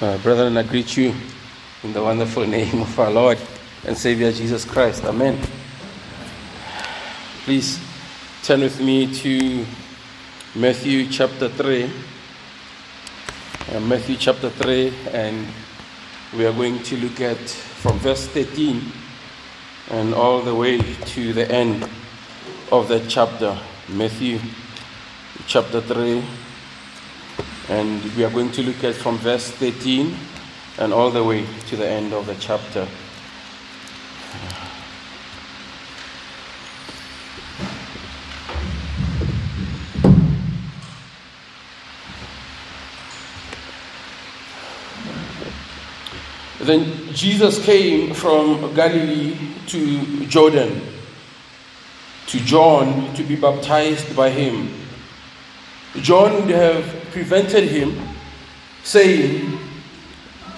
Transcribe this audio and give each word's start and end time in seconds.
Uh, 0.00 0.16
brethren, 0.18 0.56
I 0.56 0.62
greet 0.62 0.96
you 0.96 1.12
in 1.82 1.92
the 1.92 2.00
wonderful 2.00 2.46
name 2.46 2.82
of 2.82 3.00
our 3.00 3.10
Lord 3.10 3.36
and 3.84 3.98
Savior 3.98 4.30
Jesus 4.30 4.64
Christ. 4.64 5.02
Amen. 5.02 5.36
Please 7.42 7.80
turn 8.44 8.60
with 8.60 8.80
me 8.80 9.12
to 9.12 9.66
Matthew 10.54 11.08
chapter 11.08 11.48
3. 11.48 11.90
Uh, 13.74 13.80
Matthew 13.80 14.14
chapter 14.14 14.50
3, 14.50 14.94
and 15.10 15.48
we 16.36 16.46
are 16.46 16.52
going 16.52 16.80
to 16.84 16.96
look 16.98 17.20
at 17.20 17.36
from 17.40 17.98
verse 17.98 18.28
13 18.28 18.80
and 19.90 20.14
all 20.14 20.42
the 20.42 20.54
way 20.54 20.78
to 20.78 21.32
the 21.32 21.50
end 21.50 21.88
of 22.70 22.86
that 22.86 23.08
chapter. 23.08 23.58
Matthew 23.88 24.38
chapter 25.48 25.80
3 25.80 26.22
and 27.68 28.02
we 28.16 28.24
are 28.24 28.30
going 28.30 28.50
to 28.52 28.62
look 28.62 28.82
at 28.82 28.94
from 28.94 29.18
verse 29.18 29.50
13 29.50 30.16
and 30.78 30.92
all 30.92 31.10
the 31.10 31.22
way 31.22 31.44
to 31.66 31.76
the 31.76 31.86
end 31.86 32.14
of 32.14 32.26
the 32.26 32.34
chapter. 32.36 32.88
Then 46.60 47.14
Jesus 47.14 47.64
came 47.64 48.12
from 48.12 48.74
Galilee 48.74 49.36
to 49.68 50.26
Jordan, 50.26 50.82
to 52.26 52.38
John, 52.40 53.14
to 53.14 53.22
be 53.22 53.36
baptized 53.36 54.14
by 54.14 54.30
him. 54.30 54.87
John 56.02 56.34
would 56.34 56.50
have 56.50 56.84
prevented 57.10 57.64
him, 57.64 58.00
saying, 58.82 59.58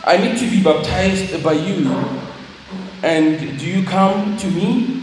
I 0.05 0.17
need 0.17 0.39
to 0.39 0.51
be 0.51 0.63
baptized 0.63 1.43
by 1.43 1.53
you, 1.53 1.91
and 3.03 3.59
do 3.59 3.67
you 3.67 3.87
come 3.87 4.37
to 4.37 4.47
me? 4.51 5.03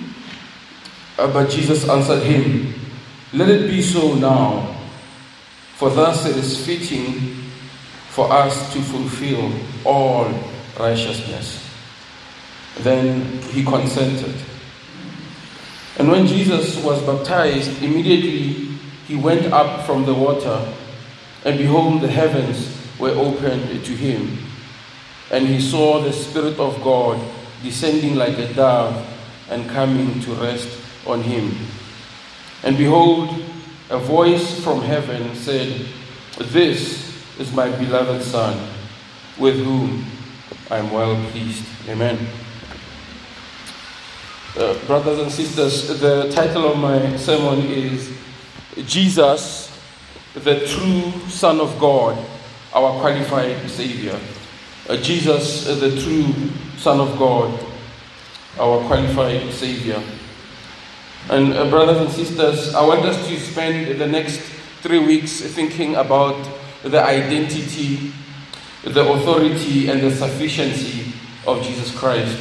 Uh, 1.18 1.32
but 1.32 1.50
Jesus 1.50 1.88
answered 1.90 2.24
him, 2.24 2.74
Let 3.34 3.50
it 3.50 3.70
be 3.70 3.82
so 3.82 4.16
now, 4.16 4.76
for 5.76 5.90
thus 5.90 6.26
it 6.26 6.36
is 6.36 6.66
fitting 6.66 7.36
for 8.10 8.32
us 8.32 8.74
to 8.74 8.82
fulfill 8.82 9.52
all 9.86 10.32
righteousness. 10.80 11.64
Then 12.80 13.40
he 13.44 13.64
consented. 13.64 14.36
And 15.98 16.12
when 16.12 16.28
Jesus 16.28 16.82
was 16.84 17.02
baptized, 17.02 17.82
immediately 17.82 18.67
he 19.08 19.16
went 19.16 19.54
up 19.54 19.86
from 19.86 20.06
the 20.06 20.14
water, 20.14 20.68
and 21.46 21.58
behold, 21.58 22.02
the 22.02 22.10
heavens 22.10 22.78
were 23.00 23.12
opened 23.12 23.86
to 23.86 23.92
him. 23.94 24.38
And 25.32 25.48
he 25.48 25.62
saw 25.62 26.02
the 26.02 26.12
Spirit 26.12 26.60
of 26.60 26.82
God 26.84 27.22
descending 27.64 28.16
like 28.16 28.38
a 28.38 28.54
dove 28.54 29.08
and 29.50 29.70
coming 29.70 30.20
to 30.22 30.34
rest 30.34 30.68
on 31.06 31.22
him. 31.22 31.56
And 32.64 32.78
behold, 32.78 33.30
a 33.90 33.98
voice 33.98 34.62
from 34.62 34.82
heaven 34.82 35.36
said, 35.36 35.86
This 36.38 37.40
is 37.40 37.54
my 37.54 37.70
beloved 37.70 38.24
Son, 38.24 38.58
with 39.38 39.58
whom 39.64 40.06
I 40.70 40.80
am 40.80 40.92
well 40.92 41.16
pleased. 41.32 41.66
Amen. 41.88 42.20
Uh, 44.58 44.78
brothers 44.86 45.20
and 45.20 45.32
sisters, 45.32 45.88
the 46.00 46.30
title 46.34 46.72
of 46.72 46.78
my 46.78 47.16
sermon 47.16 47.60
is 47.68 48.17
Jesus, 48.86 49.72
the 50.34 50.68
true 50.68 51.12
Son 51.30 51.60
of 51.60 51.80
God, 51.80 52.18
our 52.74 53.00
qualified 53.00 53.70
Savior. 53.70 54.20
Uh, 54.88 54.98
Jesus, 54.98 55.66
the 55.66 56.00
true 56.02 56.34
Son 56.78 57.00
of 57.00 57.18
God, 57.18 57.52
our 58.60 58.86
qualified 58.88 59.52
Savior. 59.52 60.02
And 61.30 61.54
uh, 61.54 61.70
brothers 61.70 61.98
and 61.98 62.10
sisters, 62.10 62.74
I 62.74 62.86
want 62.86 63.02
us 63.02 63.28
to 63.28 63.40
spend 63.40 64.00
the 64.00 64.08
next 64.08 64.40
three 64.82 65.00
weeks 65.00 65.42
thinking 65.42 65.96
about 65.96 66.48
the 66.84 67.04
identity, 67.04 68.14
the 68.84 69.12
authority, 69.12 69.90
and 69.90 70.02
the 70.02 70.12
sufficiency 70.16 71.12
of 71.46 71.64
Jesus 71.64 71.94
Christ. 71.98 72.40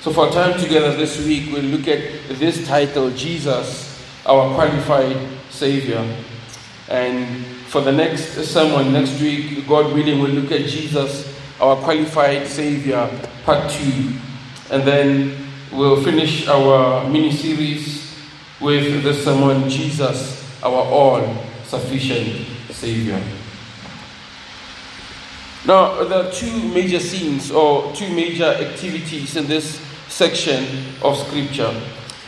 So, 0.00 0.12
for 0.12 0.30
time 0.30 0.58
together 0.58 0.96
this 0.96 1.22
week, 1.26 1.52
we'll 1.52 1.64
look 1.64 1.88
at 1.88 2.28
this 2.38 2.66
title 2.66 3.10
Jesus, 3.10 4.00
our 4.24 4.54
qualified 4.54 5.37
Savior. 5.50 6.04
And 6.88 7.44
for 7.66 7.80
the 7.80 7.92
next 7.92 8.34
sermon 8.44 8.92
next 8.92 9.20
week, 9.20 9.66
God 9.68 9.92
willing, 9.92 10.20
we'll 10.20 10.30
look 10.30 10.50
at 10.52 10.66
Jesus, 10.66 11.38
our 11.60 11.76
qualified 11.76 12.46
Savior, 12.46 13.10
part 13.44 13.70
two. 13.70 14.12
And 14.70 14.82
then 14.84 15.36
we'll 15.72 16.02
finish 16.02 16.48
our 16.48 17.08
mini 17.08 17.30
series 17.30 18.16
with 18.60 19.02
the 19.02 19.14
sermon 19.14 19.68
Jesus, 19.68 20.44
our 20.62 20.72
all 20.72 21.36
sufficient 21.64 22.46
Savior. 22.70 23.22
Now, 25.66 26.04
there 26.04 26.26
are 26.26 26.32
two 26.32 26.68
major 26.68 27.00
scenes 27.00 27.50
or 27.50 27.92
two 27.92 28.08
major 28.14 28.46
activities 28.46 29.36
in 29.36 29.46
this 29.46 29.80
section 30.08 30.64
of 31.02 31.18
Scripture. 31.18 31.74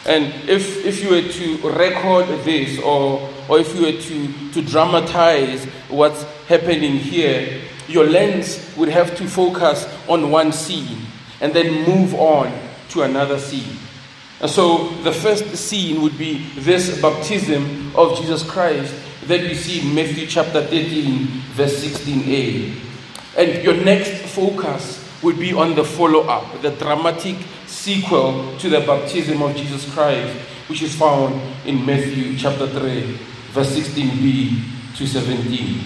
And 0.07 0.49
if, 0.49 0.85
if 0.85 1.03
you 1.03 1.11
were 1.11 1.23
to 1.23 1.77
record 1.77 2.27
this 2.45 2.79
or, 2.81 3.29
or 3.49 3.59
if 3.61 3.75
you 3.75 3.83
were 3.83 4.01
to, 4.01 4.51
to 4.53 4.63
dramatize 4.63 5.65
what's 5.89 6.23
happening 6.49 6.97
here, 6.97 7.61
your 7.87 8.07
lens 8.07 8.75
would 8.77 8.89
have 8.89 9.17
to 9.17 9.29
focus 9.29 9.87
on 10.09 10.31
one 10.31 10.53
scene 10.53 10.99
and 11.41 11.53
then 11.53 11.87
move 11.87 12.15
on 12.15 12.53
to 12.91 13.03
another 13.03 13.39
scene. 13.39 13.77
And 14.41 14.51
so 14.51 14.89
the 15.03 15.13
first 15.13 15.57
scene 15.57 16.01
would 16.01 16.17
be 16.17 16.47
this 16.57 17.01
baptism 17.03 17.95
of 17.95 18.19
Jesus 18.19 18.43
Christ 18.49 18.95
that 19.27 19.41
we 19.41 19.55
see 19.55 19.87
in 19.87 19.95
Matthew 19.95 20.27
chapter 20.27 20.65
13, 20.67 21.27
verse 21.53 21.85
16a. 21.85 22.75
And 23.37 23.63
your 23.63 23.75
next 23.75 24.23
focus 24.35 25.00
would 25.23 25.39
be 25.39 25.53
on 25.53 25.75
the 25.75 25.85
follow 25.85 26.23
up, 26.23 26.63
the 26.63 26.71
dramatic 26.71 27.37
sequel 27.67 28.57
to 28.59 28.69
the 28.69 28.81
baptism 28.81 29.43
of 29.43 29.55
Jesus 29.55 29.93
Christ, 29.93 30.35
which 30.69 30.83
is 30.83 30.95
found 30.95 31.41
in 31.67 31.85
Matthew 31.85 32.37
chapter 32.37 32.67
3, 32.67 33.19
verse 33.53 33.77
16b 33.77 34.97
to 34.97 35.07
17. 35.07 35.85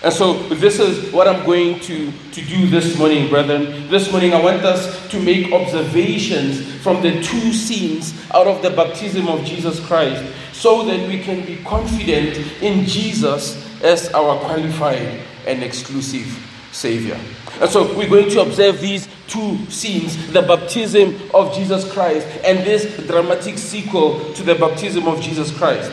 And 0.00 0.14
so, 0.14 0.34
this 0.54 0.78
is 0.78 1.12
what 1.12 1.26
I'm 1.26 1.44
going 1.44 1.80
to, 1.80 2.12
to 2.12 2.40
do 2.40 2.68
this 2.68 2.96
morning, 2.96 3.28
brethren. 3.28 3.88
This 3.88 4.12
morning, 4.12 4.32
I 4.32 4.40
want 4.40 4.64
us 4.64 5.08
to 5.08 5.20
make 5.20 5.52
observations 5.52 6.72
from 6.82 7.02
the 7.02 7.20
two 7.20 7.52
scenes 7.52 8.14
out 8.32 8.46
of 8.46 8.62
the 8.62 8.70
baptism 8.70 9.26
of 9.26 9.44
Jesus 9.44 9.84
Christ 9.84 10.24
so 10.52 10.84
that 10.84 11.08
we 11.08 11.18
can 11.20 11.44
be 11.44 11.56
confident 11.64 12.36
in 12.62 12.84
Jesus 12.84 13.64
as 13.82 14.08
our 14.10 14.38
qualified 14.38 15.20
and 15.46 15.64
exclusive 15.64 16.47
Savior. 16.72 17.18
And 17.60 17.70
so 17.70 17.96
we're 17.96 18.08
going 18.08 18.30
to 18.30 18.42
observe 18.42 18.80
these 18.80 19.08
two 19.26 19.58
scenes 19.66 20.32
the 20.32 20.42
baptism 20.42 21.14
of 21.34 21.54
Jesus 21.54 21.90
Christ 21.92 22.26
and 22.44 22.58
this 22.60 23.06
dramatic 23.06 23.58
sequel 23.58 24.32
to 24.34 24.42
the 24.42 24.54
baptism 24.54 25.06
of 25.06 25.20
Jesus 25.20 25.56
Christ 25.56 25.92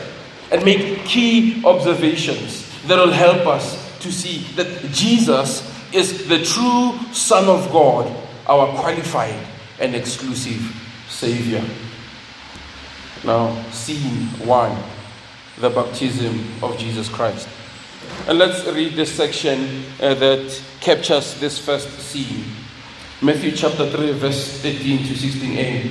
and 0.50 0.64
make 0.64 1.04
key 1.04 1.62
observations 1.64 2.64
that 2.84 2.96
will 2.96 3.12
help 3.12 3.46
us 3.46 3.98
to 4.00 4.12
see 4.12 4.38
that 4.54 4.66
Jesus 4.92 5.72
is 5.92 6.28
the 6.28 6.44
true 6.44 6.98
Son 7.12 7.48
of 7.48 7.70
God, 7.72 8.06
our 8.46 8.68
qualified 8.78 9.38
and 9.80 9.94
exclusive 9.94 10.60
Savior. 11.08 11.64
Now, 13.24 13.60
scene 13.70 14.28
one 14.46 14.76
the 15.58 15.70
baptism 15.70 16.44
of 16.62 16.76
Jesus 16.78 17.08
Christ. 17.08 17.48
And 18.28 18.38
let's 18.38 18.66
read 18.66 18.94
this 18.94 19.12
section 19.12 19.84
uh, 20.00 20.14
that 20.14 20.62
captures 20.80 21.38
this 21.38 21.58
first 21.58 21.88
scene. 22.00 22.44
Matthew 23.22 23.52
chapter 23.52 23.88
3, 23.88 24.12
verse 24.12 24.60
13 24.62 25.06
to 25.06 25.14
16a. 25.14 25.90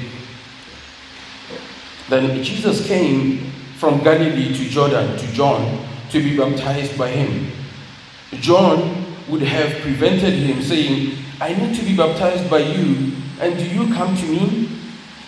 Then 2.10 2.44
Jesus 2.44 2.86
came 2.86 3.52
from 3.78 4.04
Galilee 4.04 4.54
to 4.54 4.70
Jordan 4.70 5.18
to 5.18 5.28
John 5.32 5.88
to 6.10 6.22
be 6.22 6.38
baptized 6.38 6.98
by 6.98 7.10
him. 7.10 7.52
John 8.42 9.06
would 9.30 9.42
have 9.42 9.82
prevented 9.82 10.34
him, 10.34 10.62
saying, 10.62 11.18
I 11.40 11.54
need 11.54 11.76
to 11.78 11.86
be 11.86 11.96
baptized 11.96 12.50
by 12.50 12.60
you, 12.60 13.14
and 13.40 13.58
do 13.58 13.66
you 13.66 13.94
come 13.94 14.16
to 14.16 14.26
me? 14.26 14.70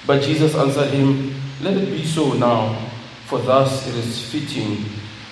But 0.06 0.24
Jesus 0.24 0.56
answered 0.56 0.90
him, 0.90 1.34
Let 1.62 1.78
it 1.78 1.90
be 1.90 2.06
so 2.06 2.34
now, 2.34 2.90
for 3.26 3.40
thus 3.40 3.88
it 3.88 3.96
is 3.96 4.30
fitting 4.30 4.86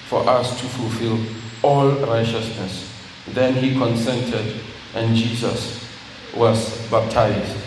for 0.08 0.28
us 0.28 0.60
to 0.60 0.66
fulfill 0.68 1.20
all 1.66 1.90
righteousness. 1.90 2.92
Then 3.30 3.56
he 3.56 3.74
consented, 3.74 4.62
and 4.94 5.16
Jesus 5.16 5.84
was 6.36 6.88
baptized. 6.92 7.58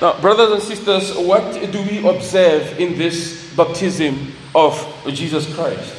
Now, 0.00 0.20
brothers 0.20 0.50
and 0.50 0.62
sisters, 0.62 1.16
what 1.16 1.54
do 1.70 1.82
we 1.82 2.06
observe 2.06 2.80
in 2.80 2.98
this 2.98 3.54
baptism 3.54 4.32
of 4.54 4.74
Jesus 5.06 5.54
Christ? 5.54 5.94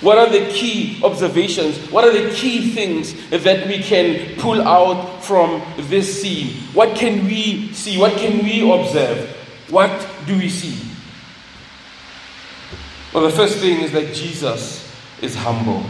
What 0.00 0.18
are 0.18 0.28
the 0.28 0.50
key 0.50 1.00
observations? 1.04 1.78
What 1.92 2.04
are 2.04 2.12
the 2.12 2.34
key 2.34 2.72
things 2.72 3.14
that 3.30 3.68
we 3.68 3.78
can 3.78 4.34
pull 4.40 4.60
out 4.60 5.22
from 5.22 5.62
this 5.76 6.20
scene? 6.20 6.56
What 6.74 6.96
can 6.96 7.24
we 7.24 7.72
see? 7.72 7.98
What 7.98 8.18
can 8.18 8.42
we 8.44 8.68
observe? 8.68 9.30
What 9.70 10.08
do 10.26 10.36
we 10.36 10.48
see? 10.48 10.76
Well, 13.14 13.22
the 13.22 13.30
first 13.30 13.58
thing 13.58 13.80
is 13.82 13.92
that 13.92 14.12
Jesus 14.12 14.81
is 15.22 15.34
humble. 15.34 15.84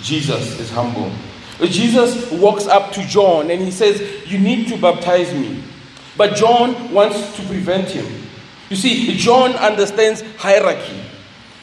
Jesus 0.00 0.58
is 0.58 0.70
humble. 0.70 1.12
Jesus 1.60 2.30
walks 2.32 2.66
up 2.66 2.92
to 2.92 3.06
John 3.06 3.50
and 3.50 3.62
he 3.62 3.70
says, 3.70 4.00
You 4.30 4.38
need 4.38 4.68
to 4.68 4.76
baptize 4.76 5.32
me. 5.32 5.62
But 6.16 6.34
John 6.34 6.92
wants 6.92 7.36
to 7.36 7.42
prevent 7.46 7.88
him. 7.88 8.06
You 8.68 8.76
see, 8.76 9.16
John 9.16 9.52
understands 9.52 10.22
hierarchy. 10.36 11.00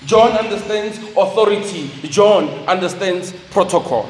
John 0.06 0.32
understands 0.32 0.98
authority. 1.18 1.88
John 2.04 2.48
understands 2.68 3.34
protocol. 3.52 4.10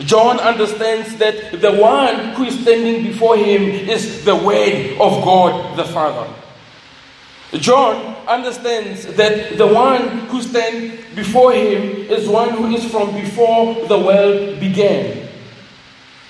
John 0.00 0.40
understands 0.40 1.16
that 1.16 1.60
the 1.60 1.72
one 1.72 2.34
who 2.34 2.44
is 2.44 2.60
standing 2.60 3.04
before 3.04 3.36
him 3.36 3.62
is 3.62 4.24
the 4.24 4.34
Word 4.34 4.92
of 5.00 5.22
God 5.24 5.76
the 5.76 5.84
Father. 5.84 6.32
John 7.60 8.16
understands 8.26 9.06
that 9.06 9.56
the 9.58 9.66
one 9.66 10.08
who 10.26 10.42
stands 10.42 11.04
before 11.14 11.52
him 11.52 12.10
is 12.10 12.28
one 12.28 12.50
who 12.50 12.74
is 12.74 12.90
from 12.90 13.14
before 13.14 13.86
the 13.86 13.98
world 13.98 14.60
began. 14.60 15.28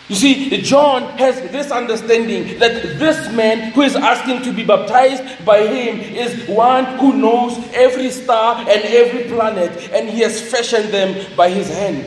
You 0.08 0.16
see, 0.16 0.60
John 0.60 1.16
has 1.16 1.40
this 1.50 1.70
understanding 1.70 2.58
that 2.58 2.98
this 2.98 3.32
man 3.32 3.72
who 3.72 3.80
is 3.82 3.96
asking 3.96 4.42
to 4.42 4.52
be 4.52 4.62
baptized 4.62 5.44
by 5.46 5.66
him 5.66 5.98
is 5.98 6.46
one 6.46 6.84
who 6.98 7.14
knows 7.14 7.56
every 7.72 8.10
star 8.10 8.58
and 8.58 8.68
every 8.68 9.24
planet, 9.24 9.70
and 9.92 10.10
he 10.10 10.20
has 10.20 10.42
fashioned 10.42 10.92
them 10.92 11.34
by 11.36 11.48
his 11.48 11.68
hand. 11.70 12.04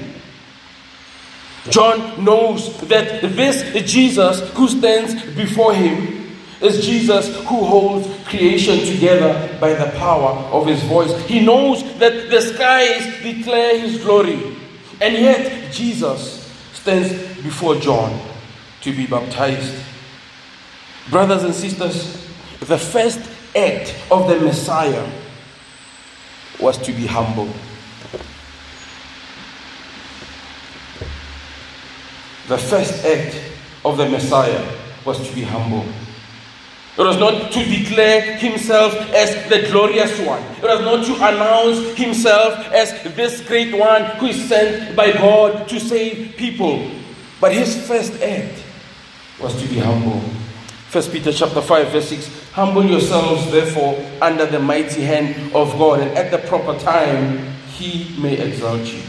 John 1.72 2.24
knows 2.24 2.80
that 2.82 3.22
this 3.22 3.92
Jesus 3.92 4.48
who 4.52 4.68
stands 4.68 5.16
before 5.36 5.74
him 5.74 6.17
is 6.62 6.86
Jesus 6.86 7.36
who 7.46 7.66
holds 7.66 8.08
creation 8.26 8.80
together 8.80 9.58
by 9.60 9.74
the 9.74 9.92
power 9.98 10.32
of 10.52 10.66
his 10.66 10.82
voice. 10.84 11.14
He 11.26 11.46
knows 11.46 11.84
that 12.00 12.30
the 12.30 12.42
skies 12.42 13.22
declare 13.22 13.80
his 13.80 14.04
glory, 14.04 14.56
and 15.00 15.14
yet 15.14 15.72
Jesus 15.72 16.52
stands 16.74 17.10
before 17.42 17.76
John 17.76 18.20
to 18.82 18.92
be 18.92 19.06
baptized. 19.06 19.76
Brothers 21.10 21.44
and 21.44 21.54
sisters, 21.54 22.28
the 22.60 22.78
first 22.78 23.20
act 23.56 23.96
of 24.12 24.28
the 24.28 24.40
Messiah 24.40 25.08
was 26.60 26.78
to 26.80 26.92
be 26.92 27.06
humble. 27.06 27.48
The 32.48 32.58
first 32.58 33.06
act 33.06 33.40
of 33.86 33.98
the 33.98 34.10
Messiah 34.10 34.66
was 35.06 35.28
to 35.28 35.36
be 35.36 35.44
humble. 35.44 35.86
It 36.98 37.04
was 37.04 37.18
not 37.20 37.52
to 37.52 37.64
declare 37.64 38.38
himself 38.38 38.94
as 39.14 39.48
the 39.50 39.70
glorious 39.70 40.20
one. 40.22 40.42
It 40.58 40.64
was 40.64 40.82
not 40.82 41.06
to 41.06 41.14
announce 41.16 41.96
himself 41.96 42.58
as 42.74 42.92
this 43.14 43.42
great 43.42 43.78
one 43.78 44.04
who 44.18 44.28
is 44.28 44.50
sent 44.50 44.96
by 44.96 45.12
God 45.12 45.70
to 45.70 45.80
save 45.80 46.36
people. 46.38 46.90
But 47.40 47.54
his 47.54 47.88
first 47.88 48.20
act 48.24 48.64
was 49.40 49.54
to 49.62 49.68
be 49.68 49.78
humble. 49.78 50.20
First 50.90 51.12
Peter 51.12 51.32
chapter 51.32 51.62
5, 51.62 51.90
verse 51.90 52.10
6. 52.10 52.52
Humble 52.54 52.86
yourselves, 52.86 53.52
therefore, 53.52 54.04
under 54.20 54.48
the 54.48 54.60
mighty 54.60 55.02
hand 55.04 55.54
of 55.54 55.78
God, 55.78 56.00
and 56.00 56.18
at 56.18 56.32
the 56.32 56.40
proper 56.48 56.80
time 56.80 57.54
he 57.74 58.16
may 58.20 58.40
exalt 58.40 58.82
you. 58.82 59.04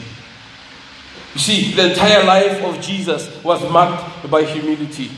You 1.33 1.41
see, 1.41 1.73
the 1.73 1.89
entire 1.89 2.25
life 2.25 2.63
of 2.65 2.83
Jesus 2.83 3.43
was 3.43 3.63
marked 3.73 4.31
by 4.31 4.43
humility. 4.43 5.11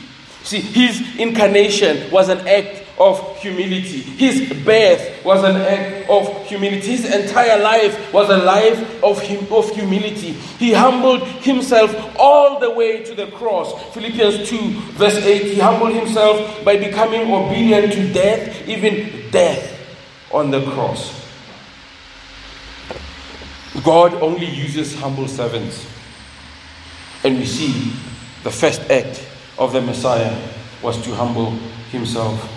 See, 0.43 0.59
his 0.59 1.17
incarnation 1.17 2.11
was 2.11 2.29
an 2.29 2.47
act 2.47 2.83
of 2.99 3.37
humility. 3.37 4.01
His 4.01 4.49
birth 4.63 5.23
was 5.25 5.43
an 5.43 5.55
act 5.55 6.09
of 6.09 6.45
humility. 6.47 6.95
His 6.95 7.05
entire 7.05 7.61
life 7.61 8.13
was 8.13 8.29
a 8.29 8.37
life 8.37 9.03
of, 9.03 9.21
hum- 9.25 9.51
of 9.51 9.69
humility. 9.71 10.33
He 10.59 10.73
humbled 10.73 11.23
himself 11.23 11.95
all 12.19 12.59
the 12.59 12.69
way 12.71 13.03
to 13.03 13.15
the 13.15 13.27
cross. 13.27 13.73
Philippians 13.93 14.47
2, 14.49 14.57
verse 14.91 15.17
8. 15.17 15.43
He 15.43 15.59
humbled 15.59 15.93
himself 15.93 16.63
by 16.63 16.77
becoming 16.77 17.31
obedient 17.31 17.93
to 17.93 18.13
death, 18.13 18.67
even 18.67 19.29
death 19.31 19.79
on 20.31 20.51
the 20.51 20.63
cross. 20.71 21.19
God 23.83 24.13
only 24.15 24.45
uses 24.45 24.99
humble 24.99 25.27
servants. 25.27 25.87
And 27.23 27.37
we 27.37 27.45
see 27.45 27.93
the 28.43 28.51
first 28.51 28.81
act 28.91 29.27
of 29.57 29.73
the 29.73 29.81
Messiah 29.81 30.35
was 30.81 31.01
to 31.03 31.13
humble 31.15 31.51
himself. 31.91 32.49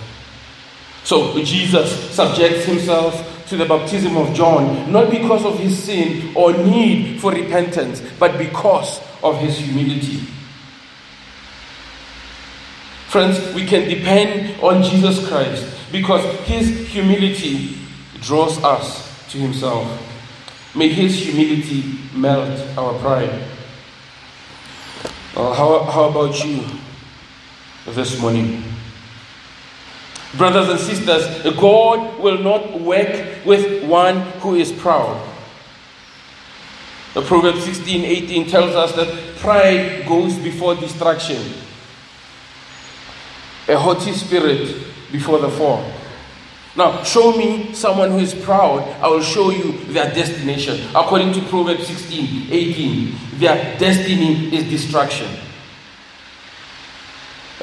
So 1.05 1.43
Jesus 1.45 2.11
subjects 2.11 2.65
himself 2.65 3.47
to 3.49 3.57
the 3.57 3.67
baptism 3.67 4.17
of 4.17 4.35
John, 4.35 4.91
not 4.91 5.11
because 5.11 5.45
of 5.45 5.59
his 5.59 5.81
sin 5.83 6.35
or 6.35 6.53
need 6.53 7.21
for 7.21 7.33
repentance, 7.33 8.03
but 8.19 8.39
because 8.39 9.01
of 9.23 9.39
his 9.39 9.59
humility. 9.59 10.27
Friends, 13.09 13.55
we 13.55 13.67
can 13.67 13.89
depend 13.89 14.61
on 14.61 14.83
Jesus 14.83 15.29
Christ 15.29 15.65
because 15.93 16.25
his 16.47 16.89
humility 16.89 17.79
draws 18.21 18.63
us 18.65 19.31
to 19.31 19.39
himself. 19.39 19.87
May 20.75 20.89
his 20.89 21.15
humility 21.15 21.99
melt 22.15 22.59
our 22.77 22.99
pride. 22.99 23.43
Well, 25.37 25.55
how, 25.55 25.85
how 25.85 26.09
about 26.09 26.45
you? 26.45 26.65
This 27.87 28.21
morning. 28.21 28.63
Brothers 30.37 30.69
and 30.69 30.81
sisters, 30.81 31.55
God 31.57 32.19
will 32.19 32.39
not 32.39 32.81
work 32.81 33.45
with 33.45 33.85
one 33.85 34.21
who 34.41 34.55
is 34.55 34.73
proud. 34.73 35.31
The 37.13 37.23
Proverbs 37.23 37.65
16 37.65 38.05
18 38.05 38.49
tells 38.49 38.75
us 38.75 38.93
that 38.97 39.37
pride 39.37 40.05
goes 40.09 40.37
before 40.39 40.75
destruction, 40.75 41.41
a 43.69 43.79
haughty 43.79 44.13
spirit 44.13 44.77
before 45.13 45.39
the 45.39 45.51
fall. 45.51 45.89
Now, 46.77 47.05
show 47.05 47.37
me 47.37 47.73
someone 47.73 48.11
who 48.11 48.19
is 48.19 48.35
proud, 48.35 48.81
I 49.01 49.07
will 49.07 49.23
show 49.23 49.51
you 49.51 49.79
their 49.93 50.13
destination. 50.13 50.89
According 50.91 51.33
to 51.35 51.43
Proverbs 51.43 51.87
16 51.87 52.49
18, 52.51 53.19
their 53.35 53.79
destiny 53.79 54.53
is 54.57 54.65
destruction. 54.69 55.29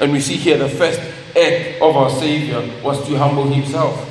And 0.02 0.10
we 0.10 0.20
see 0.20 0.34
here 0.34 0.58
the 0.58 0.68
first 0.68 0.98
act 0.98 1.80
of 1.80 1.96
our 1.96 2.10
Savior 2.10 2.82
was 2.82 3.06
to 3.06 3.16
humble 3.16 3.44
himself. 3.44 4.08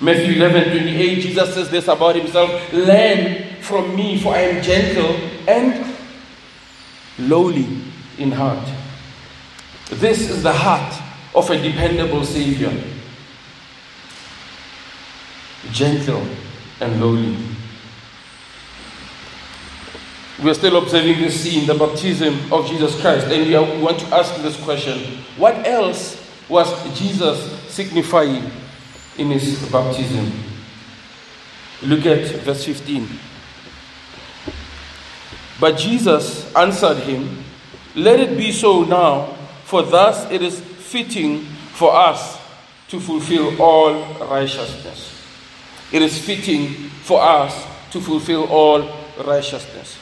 Matthew 0.00 0.34
11 0.34 0.70
28, 0.70 1.20
Jesus 1.20 1.54
says 1.54 1.70
this 1.70 1.88
about 1.88 2.14
himself 2.14 2.72
Learn 2.72 3.56
from 3.60 3.96
me, 3.96 4.20
for 4.20 4.32
I 4.32 4.42
am 4.42 4.62
gentle 4.62 5.16
and 5.48 5.92
lowly 7.18 7.66
in 8.16 8.30
heart. 8.30 8.64
This 9.90 10.30
is 10.30 10.44
the 10.44 10.52
heart 10.52 10.94
of 11.34 11.50
a 11.50 11.60
dependable 11.60 12.24
Savior. 12.24 12.72
Gentle 15.72 16.24
and 16.80 17.00
lowly. 17.00 17.36
We 20.42 20.50
are 20.50 20.54
still 20.54 20.76
observing 20.76 21.18
this 21.18 21.40
scene, 21.40 21.66
the 21.66 21.74
baptism 21.74 22.52
of 22.52 22.68
Jesus 22.68 23.00
Christ, 23.00 23.26
and 23.26 23.46
we, 23.46 23.56
are, 23.56 23.64
we 23.64 23.82
want 23.82 23.98
to 23.98 24.06
ask 24.14 24.40
this 24.40 24.62
question 24.62 25.18
What 25.36 25.66
else 25.66 26.16
was 26.48 26.68
Jesus 26.96 27.60
signifying 27.68 28.48
in 29.16 29.30
his 29.30 29.68
baptism? 29.70 30.32
Look 31.82 32.06
at 32.06 32.26
verse 32.42 32.64
15. 32.64 33.08
But 35.60 35.76
Jesus 35.76 36.54
answered 36.54 36.98
him, 36.98 37.42
Let 37.96 38.20
it 38.20 38.36
be 38.36 38.52
so 38.52 38.84
now, 38.84 39.36
for 39.64 39.82
thus 39.82 40.30
it 40.30 40.40
is 40.40 40.60
fitting 40.60 41.40
for 41.72 41.94
us 41.94 42.40
to 42.88 43.00
fulfill 43.00 43.60
all 43.60 44.14
righteousness. 44.26 45.20
It 45.90 46.02
is 46.02 46.16
fitting 46.16 46.70
for 47.02 47.20
us 47.20 47.66
to 47.90 48.00
fulfill 48.00 48.44
all 48.44 48.88
righteousness. 49.24 49.96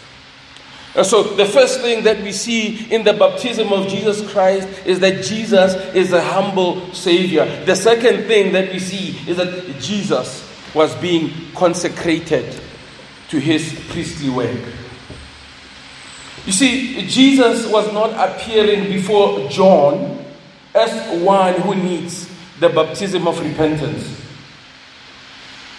So, 1.04 1.22
the 1.22 1.44
first 1.44 1.80
thing 1.80 2.04
that 2.04 2.22
we 2.22 2.32
see 2.32 2.86
in 2.90 3.04
the 3.04 3.12
baptism 3.12 3.72
of 3.72 3.86
Jesus 3.88 4.30
Christ 4.32 4.66
is 4.86 5.00
that 5.00 5.22
Jesus 5.24 5.74
is 5.94 6.12
a 6.12 6.22
humble 6.22 6.92
Savior. 6.94 7.44
The 7.66 7.76
second 7.76 8.26
thing 8.26 8.52
that 8.52 8.72
we 8.72 8.78
see 8.78 9.18
is 9.30 9.36
that 9.36 9.78
Jesus 9.78 10.42
was 10.74 10.94
being 10.96 11.32
consecrated 11.54 12.60
to 13.28 13.38
his 13.38 13.78
priestly 13.90 14.30
work. 14.30 14.58
You 16.46 16.52
see, 16.52 17.06
Jesus 17.08 17.66
was 17.66 17.92
not 17.92 18.12
appearing 18.12 18.84
before 18.84 19.48
John 19.48 20.24
as 20.74 21.22
one 21.22 21.54
who 21.60 21.74
needs 21.74 22.30
the 22.60 22.68
baptism 22.68 23.26
of 23.26 23.40
repentance. 23.40 24.22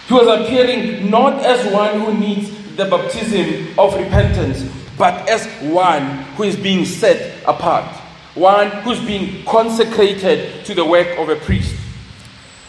He 0.07 0.13
was 0.13 0.27
appearing 0.27 1.09
not 1.09 1.43
as 1.43 1.71
one 1.73 2.01
who 2.01 2.13
needs 2.13 2.49
the 2.75 2.85
baptism 2.85 3.79
of 3.79 3.93
repentance, 3.95 4.69
but 4.97 5.27
as 5.29 5.45
one 5.71 6.03
who 6.35 6.43
is 6.43 6.55
being 6.55 6.85
set 6.85 7.43
apart, 7.45 7.85
one 8.35 8.69
who's 8.81 8.99
being 9.05 9.43
consecrated 9.45 10.65
to 10.65 10.73
the 10.73 10.85
work 10.85 11.07
of 11.17 11.29
a 11.29 11.35
priest 11.35 11.75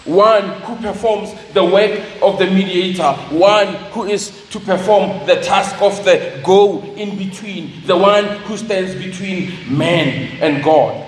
one 0.08 0.48
who 0.62 0.74
performs 0.76 1.32
the 1.52 1.64
work 1.64 2.00
of 2.22 2.38
the 2.38 2.46
mediator, 2.46 3.12
one 3.30 3.74
who 3.92 4.04
is 4.04 4.48
to 4.48 4.58
perform 4.58 5.26
the 5.26 5.36
task 5.36 5.80
of 5.82 6.02
the 6.04 6.40
go 6.42 6.82
in 6.94 7.16
between, 7.18 7.72
the 7.86 7.96
one 7.96 8.24
who 8.24 8.56
stands 8.56 8.94
between 8.94 9.52
man 9.76 10.38
and 10.40 10.64
God. 10.64 11.04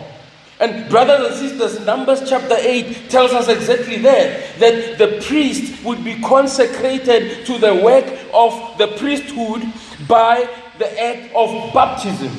And, 0.60 0.90
brothers 0.90 1.26
and 1.26 1.50
sisters, 1.50 1.86
Numbers 1.86 2.28
chapter 2.28 2.54
8 2.58 3.08
tells 3.08 3.32
us 3.32 3.48
exactly 3.48 3.96
that 4.02 4.58
that 4.58 4.98
the 4.98 5.22
priest 5.26 5.82
would 5.82 6.04
be 6.04 6.20
consecrated 6.20 7.46
to 7.46 7.56
the 7.56 7.76
work 7.76 8.04
of 8.34 8.76
the 8.76 8.88
priesthood 8.98 9.62
by 10.06 10.46
the 10.80 10.98
act 10.98 11.32
of 11.34 11.74
baptism. 11.74 12.32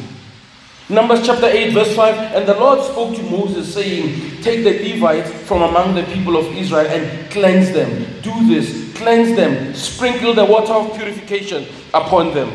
Numbers 0.89 1.25
chapter 1.25 1.45
8, 1.45 1.73
verse 1.73 1.95
5 1.95 2.35
And 2.35 2.47
the 2.47 2.55
Lord 2.55 2.83
spoke 2.83 3.15
to 3.15 3.21
Moses, 3.23 3.71
saying, 3.71 4.41
Take 4.41 4.63
the 4.63 4.91
Levites 4.91 5.29
from 5.43 5.61
among 5.61 5.93
the 5.93 6.03
people 6.05 6.35
of 6.35 6.47
Israel 6.57 6.87
and 6.87 7.29
cleanse 7.29 7.71
them. 7.71 7.89
Do 8.23 8.33
this, 8.47 8.93
cleanse 8.95 9.35
them, 9.35 9.75
sprinkle 9.75 10.33
the 10.33 10.43
water 10.43 10.73
of 10.73 10.97
purification 10.97 11.67
upon 11.93 12.33
them. 12.33 12.51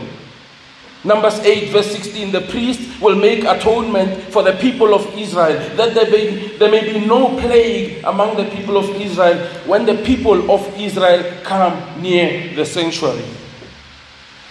Numbers 1.04 1.38
8, 1.38 1.70
verse 1.70 1.92
16 1.92 2.32
The 2.32 2.40
priest 2.40 3.00
will 3.00 3.14
make 3.14 3.44
atonement 3.44 4.20
for 4.32 4.42
the 4.42 4.54
people 4.54 4.92
of 4.92 5.06
Israel, 5.16 5.56
that 5.76 5.94
there 5.94 6.58
there 6.58 6.70
may 6.70 6.92
be 6.92 7.06
no 7.06 7.38
plague 7.38 8.02
among 8.02 8.36
the 8.36 8.50
people 8.50 8.76
of 8.76 8.90
Israel 9.00 9.38
when 9.66 9.86
the 9.86 10.02
people 10.02 10.50
of 10.50 10.66
Israel 10.76 11.22
come 11.44 12.02
near 12.02 12.56
the 12.56 12.66
sanctuary. 12.66 13.24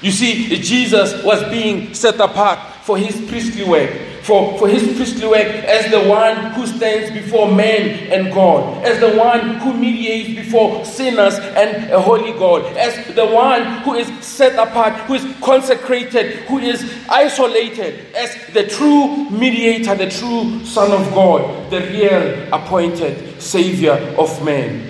You 0.05 0.11
see, 0.11 0.55
Jesus 0.61 1.23
was 1.23 1.43
being 1.45 1.95
set 1.95 2.19
apart 2.19 2.59
for 2.83 2.95
his 2.95 3.19
priestly 3.27 3.63
work, 3.63 3.89
for, 4.21 4.55
for 4.59 4.67
his 4.67 4.83
priestly 4.95 5.27
work 5.27 5.47
as 5.47 5.89
the 5.89 6.07
one 6.07 6.51
who 6.51 6.67
stands 6.67 7.09
before 7.09 7.51
man 7.51 8.11
and 8.13 8.31
God, 8.31 8.85
as 8.85 8.99
the 8.99 9.17
one 9.17 9.55
who 9.55 9.73
mediates 9.73 10.35
before 10.35 10.85
sinners 10.85 11.33
and 11.39 11.91
a 11.91 11.99
holy 11.99 12.33
God, 12.33 12.77
as 12.77 13.15
the 13.15 13.25
one 13.25 13.81
who 13.81 13.95
is 13.95 14.07
set 14.23 14.53
apart, 14.59 14.93
who 15.07 15.15
is 15.15 15.25
consecrated, 15.41 16.35
who 16.49 16.59
is 16.59 16.87
isolated, 17.09 18.15
as 18.15 18.53
the 18.53 18.67
true 18.67 19.27
mediator, 19.31 19.95
the 19.95 20.11
true 20.11 20.63
Son 20.65 20.91
of 20.91 21.15
God, 21.15 21.71
the 21.71 21.81
real 21.81 22.53
appointed 22.53 23.41
Savior 23.41 23.93
of 24.19 24.45
man, 24.45 24.87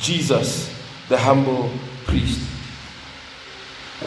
Jesus, 0.00 0.76
the 1.08 1.16
humble 1.16 1.70
priest. 2.06 2.47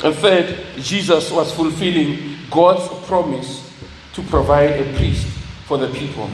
And 0.04 0.16
third, 0.16 0.58
Jesus 0.78 1.32
was 1.32 1.54
fulfilling 1.54 2.38
God's 2.50 2.88
promise 3.08 3.72
to 4.14 4.22
provide 4.24 4.72
a 4.72 4.98
priest 4.98 5.28
for 5.66 5.78
the 5.78 5.88
people. 5.90 6.30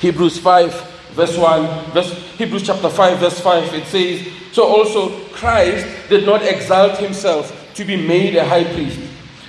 Hebrews 0.00 0.38
5, 0.38 1.12
verse 1.12 1.36
1, 1.36 1.90
verse, 1.92 2.12
Hebrews 2.36 2.66
chapter 2.66 2.90
5, 2.90 3.18
verse 3.18 3.40
5, 3.40 3.74
it 3.74 3.86
says, 3.86 4.32
So 4.52 4.64
also 4.64 5.24
Christ 5.30 5.86
did 6.08 6.26
not 6.26 6.42
exalt 6.42 6.98
himself 6.98 7.74
to 7.74 7.84
be 7.84 7.96
made 7.96 8.36
a 8.36 8.44
high 8.44 8.64
priest, 8.64 9.00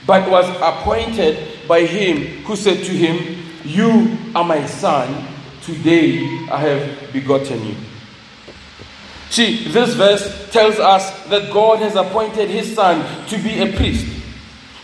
but 0.07 0.29
was 0.29 0.48
appointed 0.62 1.67
by 1.67 1.81
him 1.81 2.43
who 2.43 2.55
said 2.55 2.83
to 2.86 2.91
him, 2.91 3.43
You 3.63 4.17
are 4.33 4.45
my 4.45 4.65
son, 4.65 5.27
today 5.62 6.19
I 6.50 6.62
have 6.62 7.13
begotten 7.13 7.63
you. 7.65 7.75
See, 9.29 9.67
this 9.69 9.93
verse 9.93 10.51
tells 10.51 10.79
us 10.79 11.12
that 11.27 11.51
God 11.51 11.79
has 11.79 11.95
appointed 11.95 12.50
his 12.50 12.74
son 12.74 13.27
to 13.27 13.38
be 13.38 13.59
a 13.59 13.71
priest. 13.75 14.05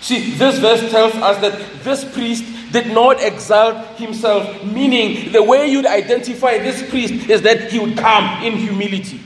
See, 0.01 0.31
this 0.31 0.59
verse 0.59 0.91
tells 0.91 1.15
us 1.15 1.41
that 1.41 1.83
this 1.83 2.05
priest 2.13 2.45
did 2.71 2.87
not 2.93 3.21
exalt 3.21 3.97
himself, 3.97 4.63
meaning 4.63 5.31
the 5.31 5.41
way 5.41 5.67
you'd 5.67 5.87
identify 5.87 6.59
this 6.59 6.87
priest 6.89 7.29
is 7.29 7.41
that 7.41 7.71
he 7.71 7.79
would 7.79 7.97
come 7.97 8.43
in 8.43 8.57
humility. 8.57 9.19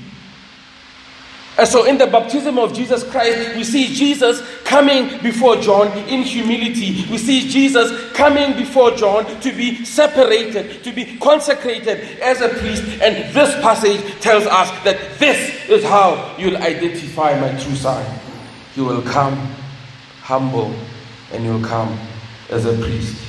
And 1.59 1.67
so, 1.67 1.83
in 1.83 1.97
the 1.97 2.07
baptism 2.07 2.57
of 2.57 2.73
Jesus 2.73 3.03
Christ, 3.03 3.53
we 3.57 3.65
see 3.65 3.93
Jesus 3.93 4.41
coming 4.63 5.21
before 5.21 5.57
John 5.57 5.89
in 6.07 6.21
humility. 6.21 7.05
We 7.11 7.17
see 7.17 7.49
Jesus 7.49 8.13
coming 8.13 8.55
before 8.55 8.91
John 8.91 9.25
to 9.41 9.51
be 9.51 9.83
separated, 9.83 10.85
to 10.85 10.93
be 10.93 11.17
consecrated 11.17 12.21
as 12.21 12.39
a 12.39 12.47
priest. 12.47 12.83
And 13.01 13.35
this 13.35 13.53
passage 13.61 13.99
tells 14.21 14.45
us 14.45 14.71
that 14.85 15.19
this 15.19 15.67
is 15.67 15.83
how 15.83 16.33
you'll 16.39 16.55
identify 16.55 17.37
my 17.37 17.51
true 17.61 17.75
son. 17.75 18.05
He 18.73 18.79
will 18.79 19.01
come 19.01 19.35
humble 20.21 20.73
and 21.33 21.43
you'll 21.43 21.65
come 21.65 21.99
as 22.51 22.65
a 22.65 22.73
priest. 22.81 23.21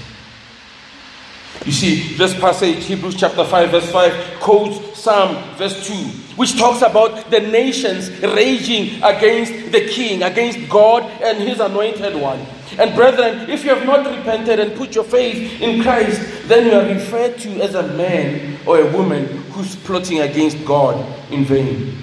You 1.66 1.72
see, 1.72 2.14
this 2.14 2.38
passage, 2.38 2.84
Hebrews 2.84 3.16
chapter 3.16 3.44
5, 3.44 3.70
verse 3.70 3.90
5, 3.90 4.40
quotes 4.40 4.89
Psalm 5.02 5.36
verse 5.56 5.86
2, 5.86 5.94
which 6.36 6.58
talks 6.58 6.82
about 6.82 7.30
the 7.30 7.40
nations 7.40 8.10
raging 8.20 9.02
against 9.02 9.72
the 9.72 9.88
king, 9.88 10.22
against 10.22 10.68
God 10.68 11.02
and 11.22 11.38
his 11.38 11.60
anointed 11.60 12.14
one. 12.14 12.40
And 12.78 12.94
brethren, 12.94 13.50
if 13.50 13.64
you 13.64 13.74
have 13.74 13.84
not 13.84 14.06
repented 14.06 14.60
and 14.60 14.76
put 14.76 14.94
your 14.94 15.04
faith 15.04 15.60
in 15.60 15.82
Christ, 15.82 16.20
then 16.48 16.66
you 16.66 16.72
are 16.72 16.94
referred 16.94 17.38
to 17.38 17.60
as 17.62 17.74
a 17.74 17.82
man 17.94 18.58
or 18.66 18.80
a 18.80 18.92
woman 18.92 19.26
who's 19.52 19.74
plotting 19.76 20.20
against 20.20 20.64
God 20.64 20.96
in 21.32 21.44
vain. 21.44 21.96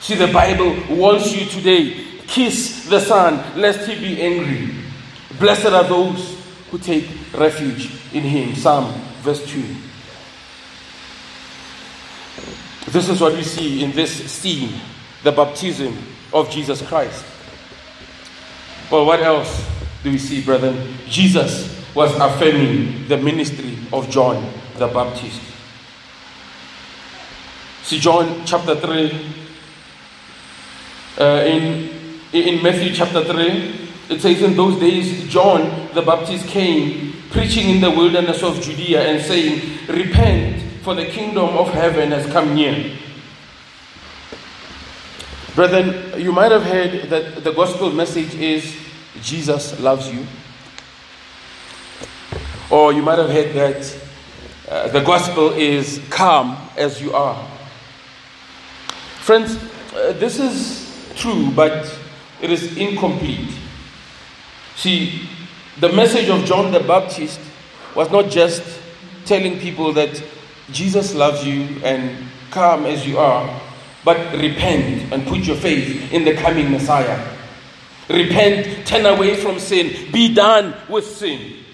See, 0.00 0.14
the 0.14 0.32
Bible 0.32 0.76
warns 0.90 1.34
you 1.34 1.46
today 1.46 2.04
kiss 2.26 2.86
the 2.88 3.00
Son, 3.00 3.42
lest 3.58 3.88
he 3.88 3.98
be 3.98 4.20
angry. 4.20 4.74
Blessed 5.38 5.66
are 5.66 5.84
those 5.84 6.38
who 6.70 6.78
take 6.78 7.08
refuge 7.34 7.90
in 8.12 8.22
him. 8.22 8.54
Psalm 8.54 8.92
verse 9.22 9.44
2. 9.50 9.62
This 12.88 13.08
is 13.08 13.20
what 13.20 13.34
we 13.34 13.42
see 13.42 13.82
in 13.82 13.92
this 13.92 14.30
scene 14.30 14.80
the 15.22 15.32
baptism 15.32 15.96
of 16.32 16.50
Jesus 16.50 16.82
Christ. 16.86 17.24
But 18.90 19.04
what 19.04 19.20
else 19.20 19.66
do 20.02 20.10
we 20.10 20.18
see, 20.18 20.42
brethren? 20.42 20.96
Jesus 21.06 21.74
was 21.94 22.14
affirming 22.16 23.08
the 23.08 23.16
ministry 23.16 23.78
of 23.92 24.10
John 24.10 24.52
the 24.76 24.88
Baptist. 24.88 25.40
See, 27.84 28.00
John 28.00 28.44
chapter 28.44 28.74
3, 28.74 29.34
uh, 31.18 31.24
in, 31.46 31.90
in 32.32 32.62
Matthew 32.62 32.92
chapter 32.92 33.24
3, 33.24 33.88
it 34.10 34.20
says, 34.20 34.42
In 34.42 34.56
those 34.56 34.80
days, 34.80 35.28
John 35.28 35.88
the 35.94 36.02
Baptist 36.02 36.46
came 36.48 37.12
preaching 37.30 37.70
in 37.70 37.80
the 37.80 37.90
wilderness 37.90 38.42
of 38.42 38.60
Judea 38.60 39.02
and 39.02 39.22
saying, 39.22 39.78
Repent, 39.88 40.63
for 40.84 40.94
the 40.94 41.06
kingdom 41.06 41.56
of 41.56 41.72
heaven 41.72 42.10
has 42.10 42.26
come 42.26 42.54
near. 42.54 42.94
Brethren, 45.54 46.20
you 46.20 46.30
might 46.30 46.52
have 46.52 46.62
heard 46.62 47.08
that 47.08 47.42
the 47.42 47.52
gospel 47.52 47.90
message 47.90 48.34
is 48.34 48.76
Jesus 49.22 49.80
loves 49.80 50.12
you. 50.12 50.26
Or 52.70 52.92
you 52.92 53.00
might 53.00 53.18
have 53.18 53.30
heard 53.30 53.54
that 53.54 53.98
uh, 54.68 54.88
the 54.88 55.00
gospel 55.00 55.54
is 55.54 56.02
come 56.10 56.58
as 56.76 57.00
you 57.00 57.14
are. 57.14 57.48
Friends, 59.20 59.56
uh, 59.94 60.12
this 60.12 60.38
is 60.38 61.14
true, 61.16 61.50
but 61.52 61.98
it 62.42 62.50
is 62.50 62.76
incomplete. 62.76 63.54
See, 64.76 65.30
the 65.80 65.90
message 65.90 66.28
of 66.28 66.44
John 66.44 66.72
the 66.72 66.80
Baptist 66.80 67.40
was 67.94 68.10
not 68.10 68.28
just 68.28 68.62
telling 69.24 69.58
people 69.58 69.94
that 69.94 70.22
Jesus 70.70 71.14
loves 71.14 71.44
you 71.46 71.62
and 71.84 72.26
come 72.50 72.86
as 72.86 73.06
you 73.06 73.18
are, 73.18 73.60
but 74.04 74.16
repent 74.36 75.12
and 75.12 75.26
put 75.26 75.40
your 75.40 75.56
faith 75.56 76.12
in 76.12 76.24
the 76.24 76.34
coming 76.34 76.70
Messiah. 76.70 77.36
Repent, 78.08 78.86
turn 78.86 79.06
away 79.06 79.36
from 79.36 79.58
sin, 79.58 80.12
be 80.12 80.34
done 80.34 80.74
with 80.88 81.06
sin. 81.06 81.64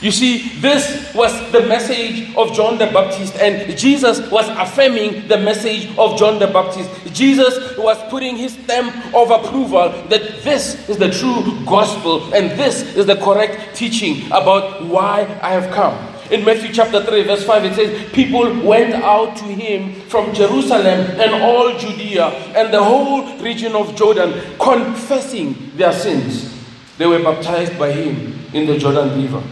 You 0.00 0.10
see, 0.10 0.48
this 0.60 1.14
was 1.14 1.30
the 1.52 1.60
message 1.66 2.34
of 2.34 2.54
John 2.54 2.78
the 2.78 2.86
Baptist, 2.86 3.36
and 3.36 3.76
Jesus 3.76 4.30
was 4.30 4.48
affirming 4.48 5.28
the 5.28 5.36
message 5.36 5.94
of 5.98 6.18
John 6.18 6.38
the 6.38 6.46
Baptist. 6.46 6.88
Jesus 7.14 7.76
was 7.76 7.98
putting 8.08 8.36
his 8.36 8.54
stamp 8.54 8.94
of 9.14 9.30
approval 9.30 9.90
that 10.08 10.42
this 10.42 10.88
is 10.88 10.96
the 10.96 11.10
true 11.10 11.62
gospel 11.66 12.32
and 12.32 12.58
this 12.58 12.96
is 12.96 13.04
the 13.04 13.16
correct 13.16 13.76
teaching 13.76 14.26
about 14.28 14.86
why 14.86 15.20
I 15.42 15.50
have 15.50 15.70
come. 15.70 16.09
In 16.30 16.44
Matthew 16.44 16.72
chapter 16.72 17.04
3, 17.04 17.24
verse 17.24 17.44
5, 17.44 17.64
it 17.64 17.74
says, 17.74 18.12
People 18.12 18.62
went 18.64 18.94
out 18.94 19.36
to 19.38 19.44
him 19.44 19.94
from 20.08 20.32
Jerusalem 20.32 21.20
and 21.20 21.42
all 21.42 21.76
Judea 21.76 22.26
and 22.56 22.72
the 22.72 22.82
whole 22.82 23.36
region 23.38 23.74
of 23.74 23.96
Jordan, 23.96 24.40
confessing 24.60 25.72
their 25.76 25.92
sins. 25.92 26.56
They 26.98 27.06
were 27.06 27.22
baptized 27.22 27.76
by 27.78 27.90
him 27.90 28.38
in 28.54 28.66
the 28.66 28.78
Jordan 28.78 29.20
River. 29.20 29.42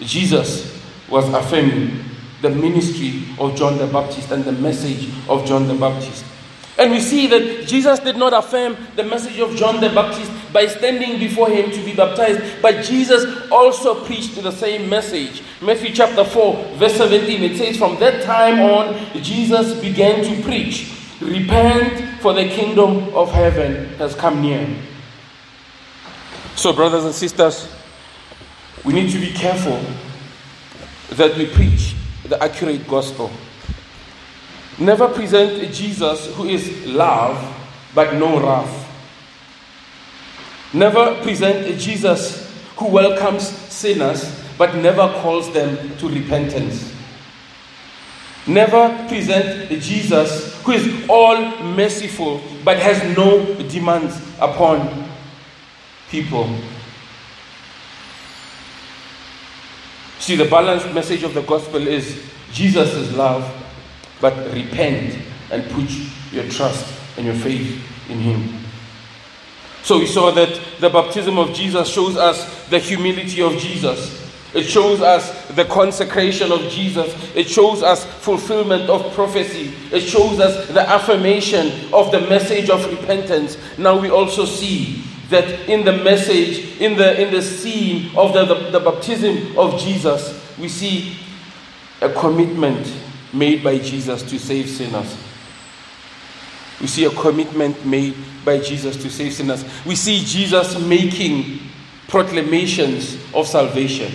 Jesus 0.00 0.78
was 1.08 1.26
affirming 1.32 2.04
the 2.42 2.50
ministry 2.50 3.24
of 3.38 3.56
John 3.56 3.78
the 3.78 3.86
Baptist 3.86 4.30
and 4.30 4.44
the 4.44 4.52
message 4.52 5.08
of 5.28 5.46
John 5.46 5.66
the 5.66 5.74
Baptist. 5.74 6.24
And 6.78 6.92
we 6.92 7.00
see 7.00 7.26
that 7.26 7.66
Jesus 7.66 7.98
did 7.98 8.16
not 8.16 8.32
affirm 8.32 8.76
the 8.94 9.02
message 9.02 9.38
of 9.40 9.56
John 9.56 9.80
the 9.80 9.88
Baptist 9.88 10.30
by 10.52 10.66
standing 10.66 11.18
before 11.18 11.48
him 11.48 11.70
to 11.70 11.84
be 11.84 11.94
baptized, 11.94 12.62
but 12.62 12.84
Jesus 12.84 13.50
also 13.50 14.04
preached 14.04 14.40
the 14.42 14.50
same 14.50 14.88
message. 14.88 15.42
Matthew 15.60 15.92
chapter 15.92 16.24
4, 16.24 16.74
verse 16.76 16.94
17, 16.94 17.42
it 17.42 17.56
says, 17.58 17.76
From 17.76 17.98
that 18.00 18.22
time 18.24 18.60
on, 18.60 19.22
Jesus 19.22 19.78
began 19.80 20.24
to 20.24 20.42
preach, 20.42 20.94
Repent, 21.20 22.20
for 22.20 22.32
the 22.32 22.48
kingdom 22.48 23.12
of 23.14 23.30
heaven 23.30 23.88
has 23.96 24.14
come 24.14 24.40
near. 24.40 24.68
So, 26.54 26.72
brothers 26.72 27.04
and 27.04 27.14
sisters, 27.14 27.68
we 28.84 28.92
need 28.92 29.10
to 29.10 29.18
be 29.18 29.32
careful 29.32 29.80
that 31.10 31.36
we 31.36 31.46
preach 31.46 31.94
the 32.24 32.42
accurate 32.42 32.86
gospel. 32.86 33.30
Never 34.78 35.08
present 35.08 35.72
Jesus 35.72 36.32
who 36.36 36.44
is 36.44 36.86
love 36.86 37.56
but 37.94 38.14
no 38.14 38.40
wrath. 38.40 38.87
Never 40.72 41.14
present 41.22 41.66
a 41.66 41.76
Jesus 41.76 42.52
who 42.76 42.88
welcomes 42.88 43.48
sinners 43.48 44.38
but 44.58 44.74
never 44.74 45.08
calls 45.20 45.52
them 45.52 45.96
to 45.98 46.08
repentance. 46.08 46.94
Never 48.46 48.88
present 49.08 49.70
a 49.70 49.78
Jesus 49.78 50.60
who 50.62 50.72
is 50.72 51.08
all 51.08 51.62
merciful 51.62 52.42
but 52.64 52.78
has 52.78 53.16
no 53.16 53.54
demands 53.64 54.20
upon 54.40 55.08
people. 56.10 56.48
See, 60.18 60.36
the 60.36 60.46
balanced 60.46 60.92
message 60.92 61.22
of 61.22 61.32
the 61.32 61.42
gospel 61.42 61.86
is 61.86 62.22
Jesus 62.52 62.92
is 62.94 63.14
love, 63.14 63.50
but 64.20 64.34
repent 64.52 65.16
and 65.50 65.70
put 65.70 65.88
your 66.32 66.48
trust 66.48 66.92
and 67.16 67.26
your 67.26 67.34
faith 67.34 67.82
in 68.10 68.18
Him. 68.18 68.67
So 69.88 69.98
we 69.98 70.06
saw 70.06 70.30
that 70.32 70.60
the 70.80 70.90
baptism 70.90 71.38
of 71.38 71.54
Jesus 71.54 71.88
shows 71.88 72.14
us 72.14 72.68
the 72.68 72.78
humility 72.78 73.40
of 73.40 73.56
Jesus. 73.56 74.22
It 74.52 74.64
shows 74.64 75.00
us 75.00 75.48
the 75.52 75.64
consecration 75.64 76.52
of 76.52 76.60
Jesus. 76.70 77.10
It 77.34 77.48
shows 77.48 77.82
us 77.82 78.04
fulfillment 78.04 78.90
of 78.90 79.10
prophecy. 79.14 79.72
It 79.90 80.02
shows 80.02 80.40
us 80.40 80.68
the 80.68 80.86
affirmation 80.86 81.90
of 81.94 82.12
the 82.12 82.20
message 82.20 82.68
of 82.68 82.84
repentance. 82.90 83.56
Now 83.78 83.98
we 83.98 84.10
also 84.10 84.44
see 84.44 85.04
that 85.30 85.48
in 85.70 85.86
the 85.86 85.96
message, 86.04 86.78
in 86.82 86.98
the, 86.98 87.18
in 87.18 87.32
the 87.32 87.40
scene 87.40 88.14
of 88.14 88.34
the, 88.34 88.44
the, 88.44 88.78
the 88.78 88.80
baptism 88.80 89.56
of 89.56 89.80
Jesus, 89.80 90.38
we 90.58 90.68
see 90.68 91.16
a 92.02 92.10
commitment 92.10 92.94
made 93.32 93.64
by 93.64 93.78
Jesus 93.78 94.22
to 94.24 94.38
save 94.38 94.68
sinners. 94.68 95.16
We 96.80 96.86
see 96.86 97.04
a 97.04 97.10
commitment 97.10 97.84
made 97.84 98.16
by 98.44 98.58
Jesus 98.58 98.96
to 99.02 99.10
save 99.10 99.32
sinners. 99.32 99.64
We 99.84 99.96
see 99.96 100.24
Jesus 100.24 100.78
making 100.80 101.60
proclamations 102.06 103.18
of 103.34 103.46
salvation. 103.46 104.12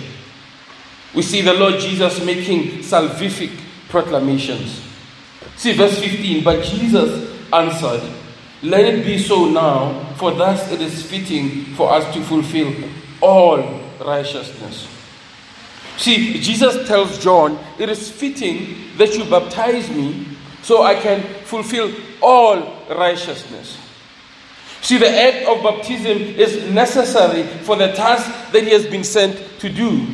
We 1.14 1.22
see 1.22 1.42
the 1.42 1.54
Lord 1.54 1.78
Jesus 1.78 2.24
making 2.24 2.80
salvific 2.80 3.56
proclamations. 3.88 4.80
See 5.56 5.72
verse 5.72 5.98
15. 6.00 6.42
But 6.42 6.64
Jesus 6.64 7.30
answered, 7.52 8.02
Let 8.62 8.84
it 8.84 9.04
be 9.04 9.18
so 9.18 9.46
now, 9.46 10.12
for 10.16 10.32
thus 10.32 10.72
it 10.72 10.80
is 10.80 11.02
fitting 11.02 11.66
for 11.76 11.92
us 11.92 12.12
to 12.14 12.22
fulfill 12.22 12.72
all 13.20 13.80
righteousness. 14.04 14.88
See, 15.96 16.40
Jesus 16.40 16.88
tells 16.88 17.22
John, 17.22 17.58
It 17.78 17.88
is 17.88 18.10
fitting 18.10 18.76
that 18.96 19.14
you 19.16 19.24
baptize 19.24 19.88
me 19.90 20.33
so 20.64 20.82
I 20.82 20.94
can 20.94 21.22
fulfill 21.44 21.92
all 22.22 22.56
righteousness. 22.88 23.78
See, 24.80 24.96
the 24.96 25.08
act 25.08 25.46
of 25.46 25.62
baptism 25.62 26.18
is 26.18 26.70
necessary 26.70 27.42
for 27.64 27.76
the 27.76 27.92
task 27.92 28.52
that 28.52 28.64
he 28.64 28.70
has 28.70 28.86
been 28.86 29.04
sent 29.04 29.36
to 29.60 29.68
do. 29.68 30.06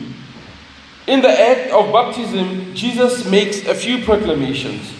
In 1.06 1.22
the 1.22 1.30
act 1.30 1.70
of 1.70 1.92
baptism, 1.92 2.74
Jesus 2.74 3.24
makes 3.30 3.64
a 3.66 3.74
few 3.74 4.04
proclamations. 4.04 4.92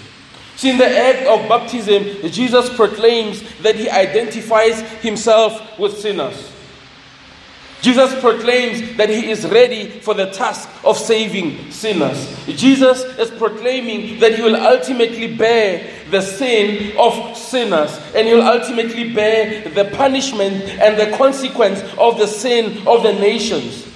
See, 0.55 0.71
in 0.71 0.79
the 0.79 0.89
act 0.89 1.27
of 1.27 1.49
baptism, 1.49 2.31
Jesus 2.31 2.73
proclaims 2.75 3.43
that 3.59 3.75
he 3.75 3.89
identifies 3.91 4.81
himself 5.03 5.79
with 5.79 5.99
sinners. 5.99 6.53
Jesus 7.83 8.19
proclaims 8.21 8.97
that 8.97 9.09
he 9.09 9.31
is 9.31 9.47
ready 9.47 9.89
for 9.89 10.13
the 10.13 10.31
task 10.31 10.69
of 10.85 10.99
saving 10.99 11.71
sinners. 11.71 12.37
Jesus 12.47 13.03
is 13.19 13.31
proclaiming 13.31 14.21
that 14.21 14.35
he 14.35 14.43
will 14.43 14.57
ultimately 14.57 15.35
bear 15.35 15.91
the 16.11 16.21
sin 16.21 16.95
of 16.99 17.37
sinners 17.37 17.99
and 18.15 18.29
he 18.29 18.35
will 18.35 18.43
ultimately 18.43 19.15
bear 19.15 19.69
the 19.71 19.85
punishment 19.97 20.63
and 20.65 20.99
the 20.99 21.17
consequence 21.17 21.81
of 21.97 22.19
the 22.19 22.27
sin 22.27 22.87
of 22.87 23.03
the 23.03 23.15
nations. 23.15 23.87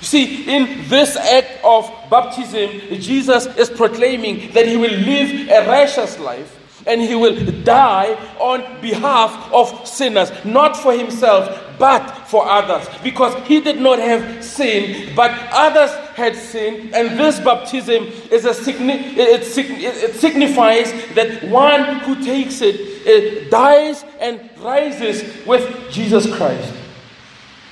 You 0.00 0.06
see, 0.06 0.54
in 0.54 0.88
this 0.88 1.16
act 1.16 1.64
of 1.64 1.90
baptism, 2.10 3.00
Jesus 3.00 3.46
is 3.56 3.70
proclaiming 3.70 4.52
that 4.52 4.66
he 4.66 4.76
will 4.76 4.90
live 4.90 5.48
a 5.48 5.66
righteous 5.68 6.18
life 6.18 6.58
and 6.86 7.00
he 7.00 7.14
will 7.14 7.36
die 7.62 8.14
on 8.38 8.80
behalf 8.80 9.52
of 9.52 9.86
sinners, 9.86 10.30
not 10.44 10.76
for 10.76 10.92
himself, 10.92 11.78
but 11.78 12.06
for 12.28 12.46
others. 12.46 12.86
Because 13.02 13.34
he 13.46 13.60
did 13.60 13.80
not 13.80 13.98
have 13.98 14.44
sin, 14.44 15.14
but 15.14 15.30
others 15.52 15.90
had 16.14 16.36
sin, 16.36 16.92
and 16.94 17.18
this 17.18 17.38
baptism 17.40 18.04
is 18.30 18.44
a 18.44 18.50
it, 18.50 19.42
it 19.42 20.14
signifies 20.14 20.92
that 21.14 21.42
one 21.44 22.00
who 22.00 22.22
takes 22.22 22.60
it, 22.60 22.76
it 23.06 23.50
dies 23.50 24.04
and 24.20 24.50
rises 24.58 25.46
with 25.46 25.90
Jesus 25.90 26.32
Christ. 26.36 26.74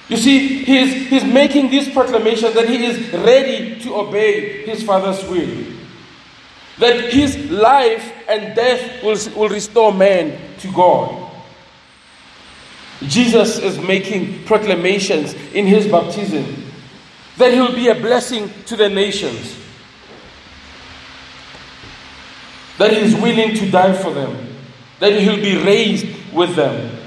You 0.09 0.17
see, 0.17 0.65
he's, 0.65 1.09
he's 1.09 1.25
making 1.25 1.71
this 1.71 1.89
proclamation 1.89 2.53
that 2.55 2.69
he 2.69 2.85
is 2.85 3.13
ready 3.13 3.79
to 3.81 3.95
obey 3.95 4.67
his 4.67 4.83
Father's 4.83 5.23
will 5.29 5.80
that 6.81 7.13
his 7.13 7.51
life 7.51 8.13
and 8.29 8.57
death 8.57 9.03
will, 9.03 9.19
will 9.39 9.49
restore 9.49 9.93
man 9.93 10.39
to 10.59 10.73
God. 10.73 11.31
Jesus 13.03 13.59
is 13.59 13.79
making 13.79 14.45
proclamations 14.45 15.35
in 15.55 15.67
his 15.67 15.87
baptism 15.87 16.45
that 17.37 17.55
he 17.55 17.61
will 17.61 17.75
be 17.75 17.89
a 17.89 17.95
blessing 17.95 18.51
to 18.67 18.77
the 18.77 18.89
nations, 18.89 19.57
that 22.77 22.93
he 22.93 22.99
is 22.99 23.15
willing 23.15 23.55
to 23.57 23.71
die 23.71 23.95
for 23.95 24.13
them, 24.13 24.55
that 24.99 25.19
he 25.19 25.27
will 25.27 25.37
be 25.37 25.57
raised 25.65 26.07
with 26.33 26.55
them, 26.55 26.99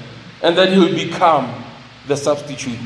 and 0.42 0.58
that 0.58 0.72
he 0.72 0.78
will 0.78 0.94
become 0.94 1.64
the 2.08 2.16
substitute. 2.16 2.78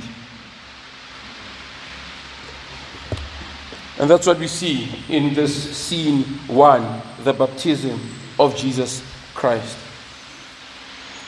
And 3.99 4.09
that's 4.09 4.27
what 4.27 4.39
we 4.39 4.47
see 4.47 4.89
in 5.09 5.35
this 5.35 5.77
scene 5.77 6.23
one 6.47 7.03
the 7.25 7.33
baptism 7.33 8.01
of 8.39 8.57
Jesus 8.57 9.03
Christ. 9.35 9.77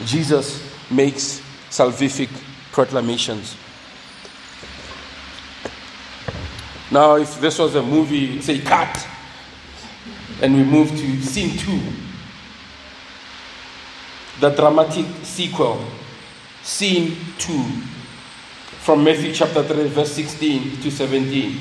Jesus 0.04 0.62
makes 0.90 1.42
salvific 1.68 2.30
proclamations. 2.70 3.56
Now, 6.92 7.16
if 7.16 7.40
this 7.40 7.58
was 7.58 7.74
a 7.74 7.82
movie, 7.82 8.40
say 8.40 8.60
cut, 8.60 9.06
and 10.40 10.54
we 10.54 10.64
move 10.64 10.90
to 10.90 11.22
scene 11.22 11.56
two, 11.56 11.80
the 14.40 14.50
dramatic 14.50 15.06
sequel, 15.22 15.84
scene 16.62 17.16
two, 17.36 17.62
from 18.80 19.04
Matthew 19.04 19.32
chapter 19.32 19.62
3, 19.62 19.88
verse 19.88 20.12
16 20.12 20.80
to 20.80 20.90
17. 20.90 21.60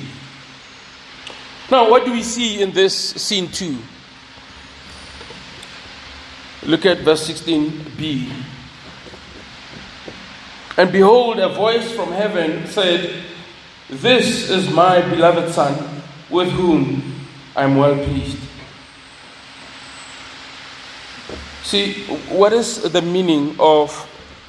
Now, 1.72 1.88
what 1.90 2.04
do 2.04 2.12
we 2.12 2.24
see 2.24 2.62
in 2.62 2.72
this 2.72 2.96
scene 2.96 3.48
2? 3.52 3.78
Look 6.64 6.86
at 6.86 7.00
verse 7.00 7.30
16b. 7.30 8.32
And 10.78 10.92
behold, 10.92 11.40
a 11.40 11.50
voice 11.50 11.92
from 11.92 12.12
heaven 12.12 12.66
said, 12.68 13.24
This 13.90 14.50
is 14.50 14.70
my 14.72 15.02
beloved 15.02 15.54
Son, 15.54 16.02
with 16.30 16.50
whom 16.50 17.04
I 17.56 17.64
am 17.64 17.76
well 17.76 17.96
pleased. 17.96 18.38
See, 21.64 22.06
what 22.30 22.52
is 22.52 22.82
the 22.92 23.02
meaning 23.02 23.56
of 23.60 23.94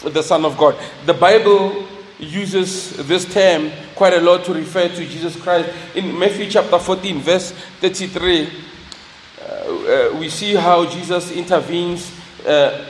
the 0.03 0.23
Son 0.23 0.47
of 0.47 0.57
God? 0.57 0.75
The 1.05 1.13
Bible 1.13 1.87
uses 2.21 2.97
this 3.07 3.33
term 3.33 3.71
quite 3.95 4.13
a 4.15 4.21
lot 4.21 4.45
to 4.45 4.55
refer 4.55 4.89
to 4.89 5.07
Jesus 5.07 5.37
Christ. 5.37 5.71
In 5.95 6.19
Matthew 6.19 6.51
chapter 6.51 6.79
14, 6.79 7.21
verse 7.21 7.53
33, 7.81 8.49
uh, 8.49 9.45
uh, 9.45 10.17
we 10.19 10.29
see 10.29 10.55
how 10.55 10.87
Jesus 10.87 11.33
intervenes, 11.33 12.13
uh, 12.47 12.87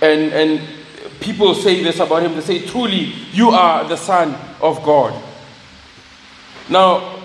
and, 0.00 0.32
and 0.32 0.60
people 1.20 1.54
say 1.54 1.82
this 1.82 2.00
about 2.00 2.22
him. 2.22 2.34
They 2.34 2.40
say, 2.40 2.66
Truly, 2.66 3.12
you 3.32 3.50
are 3.50 3.84
the 3.88 3.96
Son 3.96 4.36
of 4.60 4.82
God. 4.82 5.20
Now, 6.68 7.18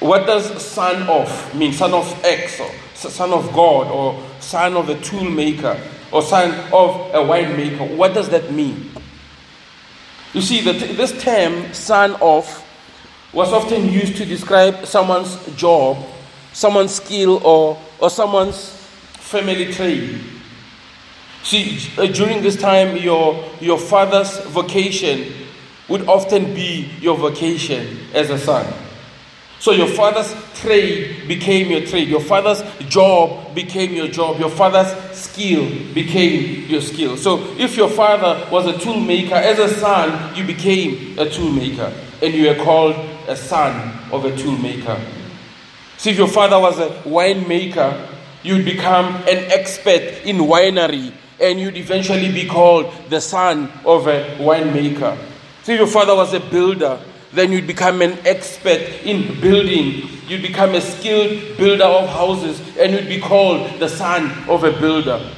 what 0.00 0.26
does 0.26 0.62
son 0.62 1.02
of 1.08 1.54
mean? 1.54 1.72
Son 1.72 1.92
of 1.94 2.24
X 2.24 2.60
or 2.60 2.70
son 2.94 3.32
of 3.32 3.52
God 3.52 3.90
or 3.90 4.22
son 4.40 4.74
of 4.76 4.88
a 4.88 5.00
tool 5.00 5.24
maker 5.24 5.80
or 6.12 6.22
son 6.22 6.50
of 6.72 7.14
a 7.14 7.18
winemaker. 7.18 7.96
What 7.96 8.14
does 8.14 8.28
that 8.30 8.52
mean? 8.52 8.90
You 10.32 10.42
see, 10.42 10.60
that 10.62 10.96
this 10.96 11.22
term, 11.22 11.72
son 11.72 12.16
of, 12.20 12.64
was 13.32 13.52
often 13.52 13.88
used 13.88 14.16
to 14.16 14.24
describe 14.24 14.86
someone's 14.86 15.36
job, 15.56 15.98
someone's 16.52 16.94
skill, 16.94 17.44
or, 17.44 17.78
or 17.98 18.10
someone's 18.10 18.70
family 19.14 19.72
trade. 19.72 20.20
See, 21.42 21.78
uh, 21.96 22.06
during 22.06 22.42
this 22.42 22.56
time, 22.56 22.96
your, 22.96 23.44
your 23.60 23.78
father's 23.78 24.38
vocation 24.46 25.32
would 25.88 26.08
often 26.08 26.54
be 26.54 26.90
your 27.00 27.16
vocation 27.16 27.98
as 28.12 28.30
a 28.30 28.38
son. 28.38 28.66
So 29.58 29.72
your 29.72 29.88
father's 29.88 30.32
trade 30.60 31.28
became 31.28 31.70
your 31.70 31.86
trade. 31.86 32.08
Your 32.08 32.20
father's 32.20 32.62
job 32.88 33.54
became 33.54 33.92
your 33.92 34.08
job. 34.08 34.38
Your 34.38 34.50
father's 34.50 34.92
skill 35.16 35.68
became 35.94 36.68
your 36.68 36.80
skill. 36.80 37.16
So 37.16 37.54
if 37.58 37.76
your 37.76 37.88
father 37.88 38.48
was 38.50 38.66
a 38.66 38.78
tool 38.78 39.00
maker, 39.00 39.34
as 39.34 39.58
a 39.58 39.68
son, 39.68 40.34
you 40.36 40.44
became 40.44 41.18
a 41.18 41.28
tool 41.28 41.50
maker. 41.50 41.92
And 42.22 42.34
you 42.34 42.48
were 42.48 42.64
called 42.64 42.96
a 43.28 43.36
son 43.36 43.98
of 44.12 44.24
a 44.24 44.36
tool 44.36 44.56
maker. 44.58 45.00
So 45.98 46.10
if 46.10 46.18
your 46.18 46.28
father 46.28 46.58
was 46.58 46.78
a 46.78 46.88
winemaker, 47.04 48.08
you'd 48.42 48.64
become 48.64 49.16
an 49.22 49.50
expert 49.50 50.24
in 50.24 50.36
winery 50.38 51.12
and 51.40 51.60
you'd 51.60 51.76
eventually 51.76 52.32
be 52.32 52.46
called 52.46 52.92
the 53.08 53.20
son 53.20 53.70
of 53.84 54.06
a 54.06 54.36
winemaker. 54.38 55.18
See, 55.62 55.72
if 55.74 55.80
your 55.80 55.88
father 55.88 56.14
was 56.14 56.32
a 56.32 56.40
builder, 56.40 57.00
then 57.32 57.52
you'd 57.52 57.66
become 57.66 58.02
an 58.02 58.18
expert 58.26 58.80
in 59.04 59.40
building. 59.40 60.08
You'd 60.28 60.42
become 60.42 60.74
a 60.74 60.80
skilled 60.80 61.56
builder 61.56 61.84
of 61.84 62.08
houses 62.08 62.60
and 62.78 62.92
you'd 62.92 63.08
be 63.08 63.20
called 63.20 63.78
the 63.78 63.88
son 63.88 64.30
of 64.48 64.64
a 64.64 64.72
builder. 64.72 65.32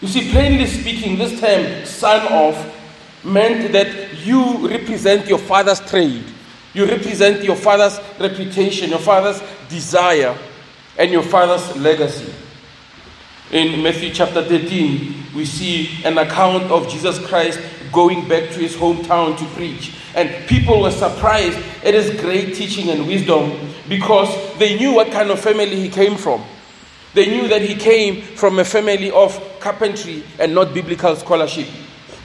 You 0.00 0.08
see, 0.08 0.30
plainly 0.30 0.66
speaking, 0.66 1.16
this 1.16 1.40
term, 1.40 1.86
son 1.86 2.26
of, 2.32 2.74
meant 3.24 3.72
that 3.72 4.24
you 4.24 4.68
represent 4.68 5.28
your 5.28 5.38
father's 5.38 5.80
trade. 5.80 6.24
You 6.74 6.86
represent 6.86 7.42
your 7.42 7.56
father's 7.56 7.98
reputation, 8.20 8.90
your 8.90 8.98
father's 8.98 9.40
desire, 9.68 10.36
and 10.98 11.10
your 11.10 11.22
father's 11.22 11.76
legacy. 11.76 12.32
In 13.52 13.82
Matthew 13.82 14.12
chapter 14.12 14.42
13, 14.42 15.34
we 15.34 15.44
see 15.44 16.04
an 16.04 16.18
account 16.18 16.64
of 16.64 16.88
Jesus 16.88 17.24
Christ 17.26 17.60
going 17.92 18.28
back 18.28 18.50
to 18.50 18.58
his 18.58 18.74
hometown 18.74 19.38
to 19.38 19.44
preach. 19.54 19.94
And 20.14 20.46
people 20.48 20.82
were 20.82 20.90
surprised 20.90 21.58
at 21.84 21.94
his 21.94 22.20
great 22.20 22.54
teaching 22.54 22.90
and 22.90 23.06
wisdom 23.06 23.72
because 23.88 24.58
they 24.58 24.76
knew 24.78 24.92
what 24.92 25.10
kind 25.10 25.30
of 25.30 25.40
family 25.40 25.76
he 25.76 25.88
came 25.88 26.16
from. 26.16 26.42
They 27.14 27.26
knew 27.26 27.48
that 27.48 27.62
he 27.62 27.74
came 27.74 28.20
from 28.20 28.58
a 28.58 28.64
family 28.64 29.10
of 29.10 29.40
carpentry 29.60 30.22
and 30.38 30.54
not 30.54 30.74
biblical 30.74 31.16
scholarship. 31.16 31.66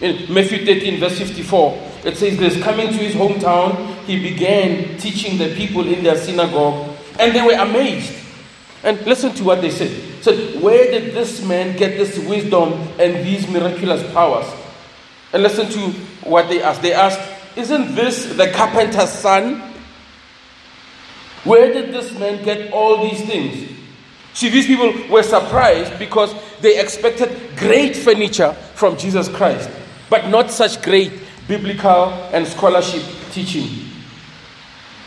In 0.01 0.33
Matthew 0.33 0.65
13, 0.65 0.99
verse 0.99 1.17
54, 1.17 1.91
it 2.03 2.17
says 2.17 2.37
this 2.37 2.61
Coming 2.61 2.87
to 2.87 2.97
his 2.97 3.15
hometown, 3.15 3.95
he 4.05 4.19
began 4.21 4.97
teaching 4.97 5.37
the 5.37 5.55
people 5.55 5.87
in 5.87 6.03
their 6.03 6.17
synagogue, 6.17 6.97
and 7.19 7.33
they 7.33 7.41
were 7.41 7.53
amazed. 7.53 8.17
And 8.83 8.99
listen 9.05 9.31
to 9.35 9.43
what 9.43 9.61
they 9.61 9.69
said. 9.69 9.91
Said, 10.23 10.61
Where 10.61 10.91
did 10.91 11.13
this 11.13 11.45
man 11.45 11.77
get 11.77 11.97
this 11.97 12.17
wisdom 12.27 12.73
and 12.99 13.25
these 13.25 13.47
miraculous 13.47 14.11
powers? 14.11 14.47
And 15.31 15.43
listen 15.43 15.69
to 15.69 15.91
what 16.27 16.49
they 16.49 16.61
asked. 16.61 16.81
They 16.81 16.93
asked, 16.93 17.21
Isn't 17.55 17.95
this 17.95 18.35
the 18.35 18.51
carpenter's 18.51 19.11
son? 19.11 19.70
Where 21.43 21.73
did 21.73 21.93
this 21.93 22.11
man 22.17 22.43
get 22.43 22.71
all 22.71 23.09
these 23.09 23.25
things? 23.25 23.71
See, 24.33 24.49
these 24.49 24.67
people 24.67 24.93
were 25.09 25.23
surprised 25.23 25.97
because 25.99 26.33
they 26.61 26.79
expected 26.79 27.57
great 27.57 27.95
furniture 27.95 28.53
from 28.75 28.97
Jesus 28.97 29.27
Christ, 29.27 29.69
but 30.09 30.27
not 30.29 30.51
such 30.51 30.81
great 30.81 31.11
biblical 31.47 32.09
and 32.31 32.47
scholarship 32.47 33.03
teaching. 33.31 33.87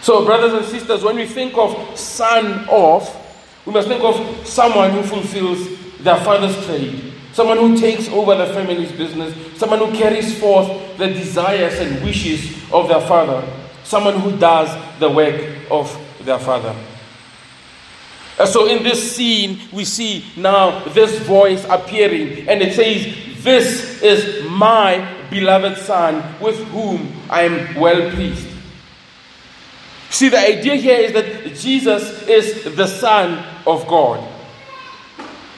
So, 0.03 0.25
brothers 0.25 0.53
and 0.53 0.67
sisters, 0.67 1.03
when 1.03 1.17
we 1.17 1.27
think 1.27 1.57
of 1.57 1.99
son 1.99 2.69
of, 2.69 3.09
we 3.65 3.73
must 3.73 3.89
think 3.89 4.03
of 4.05 4.47
someone 4.47 4.91
who 4.91 5.03
fulfills 5.03 5.67
their 6.01 6.21
father's 6.21 6.55
trade, 6.67 7.15
someone 7.33 7.57
who 7.57 7.79
takes 7.79 8.09
over 8.09 8.35
the 8.35 8.47
family's 8.53 8.93
business, 8.93 9.35
someone 9.59 9.79
who 9.79 9.93
carries 9.97 10.39
forth 10.39 10.69
the 10.99 11.07
desires 11.07 11.79
and 11.79 12.05
wishes 12.05 12.71
of 12.71 12.89
their 12.89 13.01
father, 13.01 13.43
someone 13.85 14.21
who 14.21 14.37
does 14.37 14.69
the 14.99 15.09
work 15.09 15.57
of 15.71 15.89
their 16.25 16.39
father. 16.39 16.75
And 18.39 18.49
so 18.49 18.67
in 18.67 18.83
this 18.83 19.15
scene, 19.15 19.61
we 19.73 19.85
see 19.85 20.25
now 20.37 20.85
this 20.89 21.19
voice 21.21 21.65
appearing, 21.69 22.49
and 22.49 22.63
it 22.63 22.75
says, 22.75 23.43
This 23.45 24.03
is 24.03 24.45
my 24.49 25.09
beloved 25.31 25.79
Son, 25.79 26.23
with 26.41 26.59
whom 26.69 27.13
I 27.31 27.43
am 27.43 27.75
well 27.77 28.11
pleased. 28.11 28.49
See, 30.11 30.29
the 30.29 30.39
idea 30.39 30.77
here 30.77 30.99
is 30.99 31.13
that 31.13 31.55
Jesus 31.57 32.27
is 32.27 32.77
the 32.77 32.87
Son 32.87 33.45
of 33.67 33.87
God. 33.87 34.35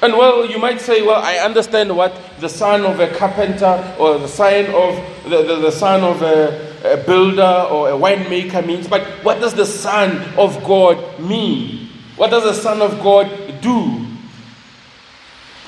And 0.02 0.12
well, 0.12 0.44
you 0.44 0.58
might 0.58 0.80
say, 0.80 1.02
well, 1.02 1.22
I 1.22 1.36
understand 1.38 1.96
what 1.96 2.14
the 2.38 2.48
son 2.48 2.84
of 2.84 3.00
a 3.00 3.08
carpenter 3.14 3.96
or 3.98 4.18
the 4.18 4.28
son 4.28 4.66
of 4.66 5.24
the, 5.24 5.42
the, 5.42 5.56
the 5.56 5.70
son 5.72 6.04
of 6.04 6.20
a, 6.20 6.75
a 6.92 6.96
builder 6.96 7.66
or 7.70 7.90
a 7.90 7.92
winemaker 7.92 8.64
means, 8.64 8.88
but 8.88 9.02
what 9.24 9.40
does 9.40 9.54
the 9.54 9.66
Son 9.66 10.22
of 10.38 10.62
God 10.64 11.20
mean? 11.20 11.88
What 12.16 12.30
does 12.30 12.44
the 12.44 12.54
Son 12.54 12.80
of 12.80 13.02
God 13.02 13.60
do? 13.60 14.06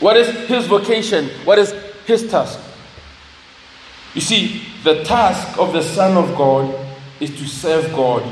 What 0.00 0.16
is 0.16 0.48
his 0.48 0.66
vocation? 0.66 1.28
What 1.44 1.59
is 1.59 1.74
his 2.07 2.31
task? 2.31 2.59
You 4.14 4.20
see, 4.20 4.62
the 4.85 5.04
task 5.04 5.59
of 5.59 5.72
the 5.72 5.83
Son 5.83 6.16
of 6.16 6.37
God 6.37 6.74
is 7.20 7.31
to 7.31 7.46
serve 7.46 7.92
God, 7.92 8.22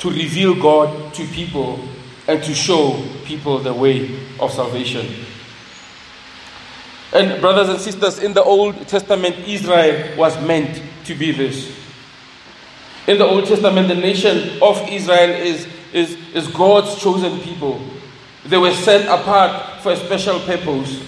to 0.00 0.10
reveal 0.10 0.54
God 0.54 1.14
to 1.14 1.26
people, 1.26 1.78
and 2.26 2.42
to 2.42 2.54
show 2.54 3.02
people 3.24 3.58
the 3.58 3.72
way 3.72 4.18
of 4.40 4.52
salvation. 4.52 5.06
And, 7.12 7.40
brothers 7.40 7.68
and 7.70 7.80
sisters, 7.80 8.18
in 8.18 8.34
the 8.34 8.42
Old 8.42 8.86
Testament, 8.86 9.36
Israel 9.46 10.16
was 10.16 10.38
meant 10.42 10.82
to 11.04 11.14
be 11.14 11.32
this. 11.32 11.74
In 13.08 13.16
the 13.16 13.24
Old 13.24 13.46
Testament, 13.46 13.88
the 13.88 13.94
nation 13.94 14.60
of 14.60 14.86
Israel 14.86 15.30
is, 15.30 15.66
is, 15.94 16.18
is 16.34 16.46
God's 16.48 17.00
chosen 17.00 17.40
people. 17.40 17.80
They 18.44 18.58
were 18.58 18.74
set 18.74 19.06
apart 19.06 19.80
for 19.80 19.92
a 19.92 19.96
special 19.96 20.38
purpose. 20.40 21.02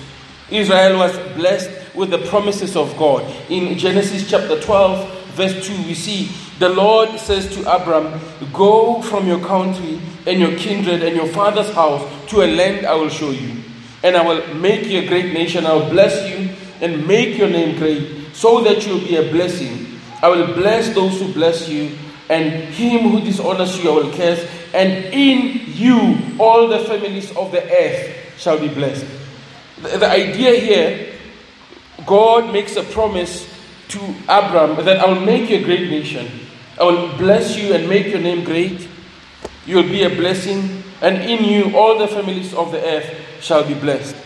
Israel 0.50 0.96
was 0.96 1.12
blessed 1.36 1.94
with 1.94 2.08
the 2.08 2.16
promises 2.30 2.74
of 2.74 2.96
God. 2.96 3.30
In 3.50 3.76
Genesis 3.76 4.30
chapter 4.30 4.58
12, 4.58 5.24
verse 5.32 5.66
2, 5.66 5.76
we 5.82 5.92
see 5.92 6.30
the 6.58 6.70
Lord 6.70 7.20
says 7.20 7.54
to 7.54 7.70
Abram, 7.70 8.18
Go 8.50 9.02
from 9.02 9.26
your 9.26 9.40
country 9.40 10.00
and 10.26 10.40
your 10.40 10.56
kindred 10.56 11.02
and 11.02 11.14
your 11.14 11.28
father's 11.28 11.70
house 11.74 12.10
to 12.30 12.40
a 12.40 12.48
land 12.48 12.86
I 12.86 12.94
will 12.94 13.10
show 13.10 13.30
you. 13.30 13.62
And 14.02 14.16
I 14.16 14.26
will 14.26 14.54
make 14.54 14.86
you 14.86 15.00
a 15.00 15.06
great 15.06 15.34
nation. 15.34 15.66
I 15.66 15.74
will 15.74 15.90
bless 15.90 16.30
you 16.30 16.48
and 16.80 17.06
make 17.06 17.36
your 17.36 17.50
name 17.50 17.76
great 17.76 18.34
so 18.34 18.62
that 18.62 18.86
you'll 18.86 19.00
be 19.00 19.16
a 19.16 19.30
blessing. 19.30 19.89
I 20.22 20.28
will 20.28 20.54
bless 20.54 20.94
those 20.94 21.18
who 21.20 21.32
bless 21.32 21.68
you, 21.68 21.96
and 22.28 22.52
him 22.74 23.10
who 23.10 23.20
dishonors 23.20 23.82
you 23.82 23.90
I 23.90 23.94
will 23.94 24.12
curse. 24.12 24.46
And 24.72 25.12
in 25.12 25.62
you 25.66 26.36
all 26.38 26.68
the 26.68 26.80
families 26.80 27.34
of 27.36 27.50
the 27.50 27.62
earth 27.62 28.38
shall 28.38 28.58
be 28.58 28.68
blessed. 28.68 29.06
The, 29.82 29.98
the 29.98 30.08
idea 30.08 30.60
here, 30.60 31.12
God 32.06 32.52
makes 32.52 32.76
a 32.76 32.82
promise 32.82 33.48
to 33.88 33.98
Abram 34.28 34.84
that 34.84 35.00
I 35.00 35.08
will 35.08 35.20
make 35.20 35.50
you 35.50 35.58
a 35.58 35.62
great 35.62 35.90
nation. 35.90 36.28
I 36.78 36.84
will 36.84 37.16
bless 37.18 37.56
you 37.56 37.74
and 37.74 37.88
make 37.88 38.06
your 38.06 38.20
name 38.20 38.44
great. 38.44 38.88
You 39.66 39.76
will 39.76 39.88
be 39.88 40.04
a 40.04 40.08
blessing, 40.08 40.82
and 41.00 41.16
in 41.16 41.44
you 41.44 41.76
all 41.76 41.98
the 41.98 42.08
families 42.08 42.54
of 42.54 42.72
the 42.72 42.82
earth 42.82 43.10
shall 43.40 43.66
be 43.66 43.74
blessed. 43.74 44.16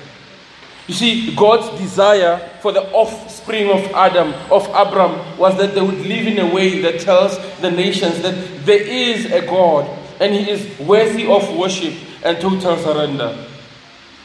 You 0.87 0.95
see, 0.95 1.35
God's 1.35 1.79
desire 1.81 2.39
for 2.61 2.73
the 2.73 2.91
offspring 2.93 3.71
of 3.71 3.81
Adam, 3.93 4.35
of 4.51 4.67
Abram, 4.69 5.39
was 5.39 5.57
that 5.57 5.75
they 5.75 5.81
would 5.81 6.01
live 6.01 6.27
in 6.27 6.39
a 6.39 6.55
way 6.55 6.81
that 6.83 7.01
tells 7.01 7.39
the 7.61 7.71
nations 7.71 8.21
that 8.23 8.67
there 8.67 8.83
is 8.83 9.27
a 9.27 9.41
God 9.47 9.89
and 10.21 10.35
He 10.35 10.51
is 10.51 10.79
worthy 10.79 11.27
of 11.27 11.57
worship 11.57 11.95
and 12.23 12.39
total 12.39 12.77
surrender. 12.77 13.47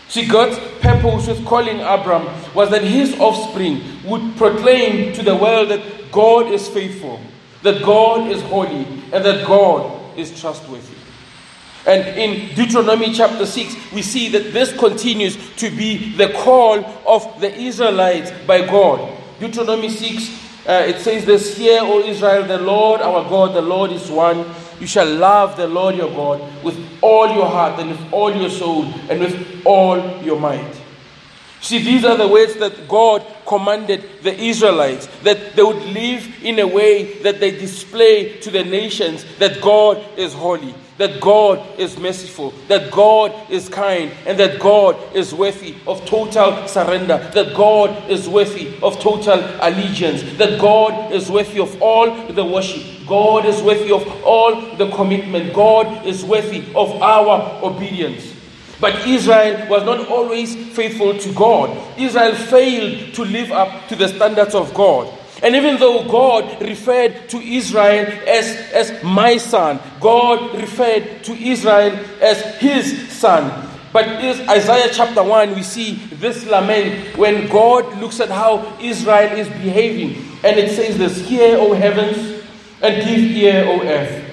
See, 0.09 0.25
God's 0.25 0.57
purpose 0.81 1.27
with 1.27 1.45
calling 1.45 1.81
Abram 1.81 2.25
was 2.55 2.71
that 2.71 2.83
his 2.83 3.13
offspring 3.19 3.83
would 4.03 4.35
proclaim 4.37 5.13
to 5.13 5.21
the 5.21 5.35
world 5.35 5.69
that 5.69 6.11
God 6.11 6.51
is 6.51 6.67
faithful, 6.67 7.19
that 7.61 7.83
God 7.83 8.31
is 8.31 8.41
holy, 8.43 8.85
and 9.13 9.23
that 9.23 9.45
God 9.45 10.17
is 10.17 10.37
trustworthy. 10.41 10.98
And 11.85 12.17
in 12.17 12.55
Deuteronomy 12.55 13.13
chapter 13.13 13.45
6, 13.45 13.93
we 13.93 14.01
see 14.01 14.29
that 14.29 14.51
this 14.53 14.77
continues 14.77 15.37
to 15.55 15.69
be 15.69 16.13
the 16.15 16.29
call 16.29 16.83
of 17.07 17.39
the 17.39 17.53
Israelites 17.55 18.31
by 18.45 18.65
God. 18.65 19.17
Deuteronomy 19.39 19.89
6, 19.89 20.67
uh, 20.67 20.85
it 20.87 20.99
says 20.99 21.25
this 21.25 21.57
Hear, 21.57 21.79
O 21.81 21.99
Israel, 22.01 22.43
the 22.43 22.57
Lord 22.57 23.01
our 23.01 23.27
God, 23.29 23.55
the 23.55 23.61
Lord 23.61 23.91
is 23.91 24.09
one. 24.11 24.45
You 24.79 24.87
shall 24.87 25.07
love 25.07 25.57
the 25.57 25.67
Lord 25.67 25.95
your 25.95 26.09
God 26.09 26.63
with 26.63 26.77
all 27.01 27.33
your 27.33 27.47
heart 27.47 27.79
and 27.79 27.91
with 27.91 28.13
all 28.13 28.33
your 28.33 28.49
soul 28.49 28.85
and 29.09 29.19
with 29.19 29.65
all 29.65 30.21
your 30.21 30.39
might. 30.39 30.79
See, 31.61 31.79
these 31.79 32.05
are 32.05 32.15
the 32.15 32.27
ways 32.27 32.55
that 32.55 32.87
God 32.87 33.25
commanded 33.45 34.23
the 34.23 34.33
Israelites 34.33 35.07
that 35.23 35.55
they 35.55 35.63
would 35.63 35.83
live 35.83 36.43
in 36.43 36.59
a 36.59 36.67
way 36.67 37.21
that 37.21 37.39
they 37.39 37.51
display 37.51 38.37
to 38.39 38.49
the 38.49 38.63
nations 38.63 39.25
that 39.39 39.61
God 39.61 40.03
is 40.17 40.33
holy, 40.33 40.73
that 40.99 41.21
God 41.21 41.65
is 41.79 41.97
merciful, 41.97 42.53
that 42.67 42.91
God 42.91 43.33
is 43.49 43.69
kind, 43.69 44.11
and 44.25 44.37
that 44.37 44.59
God 44.59 44.97
is 45.15 45.33
worthy 45.33 45.75
of 45.87 46.05
total 46.05 46.67
surrender, 46.67 47.17
that 47.33 47.55
God 47.55 48.09
is 48.11 48.27
worthy 48.27 48.77
of 48.83 48.99
total 48.99 49.39
allegiance, 49.61 50.21
that 50.37 50.59
God 50.59 51.13
is 51.13 51.31
worthy 51.31 51.61
of 51.61 51.81
all 51.81 52.27
the 52.27 52.43
worship, 52.43 52.83
God 53.07 53.45
is 53.45 53.61
worthy 53.61 53.93
of 53.93 54.05
all 54.25 54.75
the 54.75 54.91
commitment, 54.91 55.53
God 55.53 56.05
is 56.05 56.25
worthy 56.25 56.65
of 56.75 57.01
our 57.01 57.63
obedience. 57.63 58.35
But 58.81 59.07
Israel 59.07 59.69
was 59.69 59.83
not 59.85 60.05
always 60.09 60.53
faithful 60.75 61.17
to 61.17 61.33
God. 61.33 61.69
Israel 61.97 62.35
failed 62.35 63.13
to 63.15 63.23
live 63.23 63.53
up 63.53 63.87
to 63.87 63.95
the 63.95 64.09
standards 64.09 64.53
of 64.53 64.73
God. 64.73 65.13
And 65.41 65.55
even 65.55 65.79
though 65.79 66.07
God 66.07 66.61
referred 66.61 67.29
to 67.29 67.37
Israel 67.37 68.07
as, 68.27 68.45
as 68.73 69.03
my 69.03 69.37
son, 69.37 69.79
God 69.99 70.55
referred 70.55 71.23
to 71.25 71.33
Israel 71.33 71.97
as 72.21 72.43
his 72.57 73.09
son. 73.09 73.67
But 73.91 74.05
in 74.23 74.49
Isaiah 74.49 74.89
chapter 74.93 75.23
1, 75.23 75.55
we 75.55 75.63
see 75.63 75.95
this 76.13 76.45
lament 76.45 77.17
when 77.17 77.47
God 77.47 77.97
looks 77.99 78.19
at 78.19 78.29
how 78.29 78.77
Israel 78.79 79.31
is 79.37 79.47
behaving. 79.47 80.23
And 80.43 80.59
it 80.59 80.75
says 80.75 80.97
this 80.97 81.27
Hear, 81.27 81.57
O 81.57 81.73
heavens, 81.73 82.43
and 82.81 83.03
give 83.03 83.19
ear, 83.31 83.65
O 83.67 83.81
earth, 83.81 84.25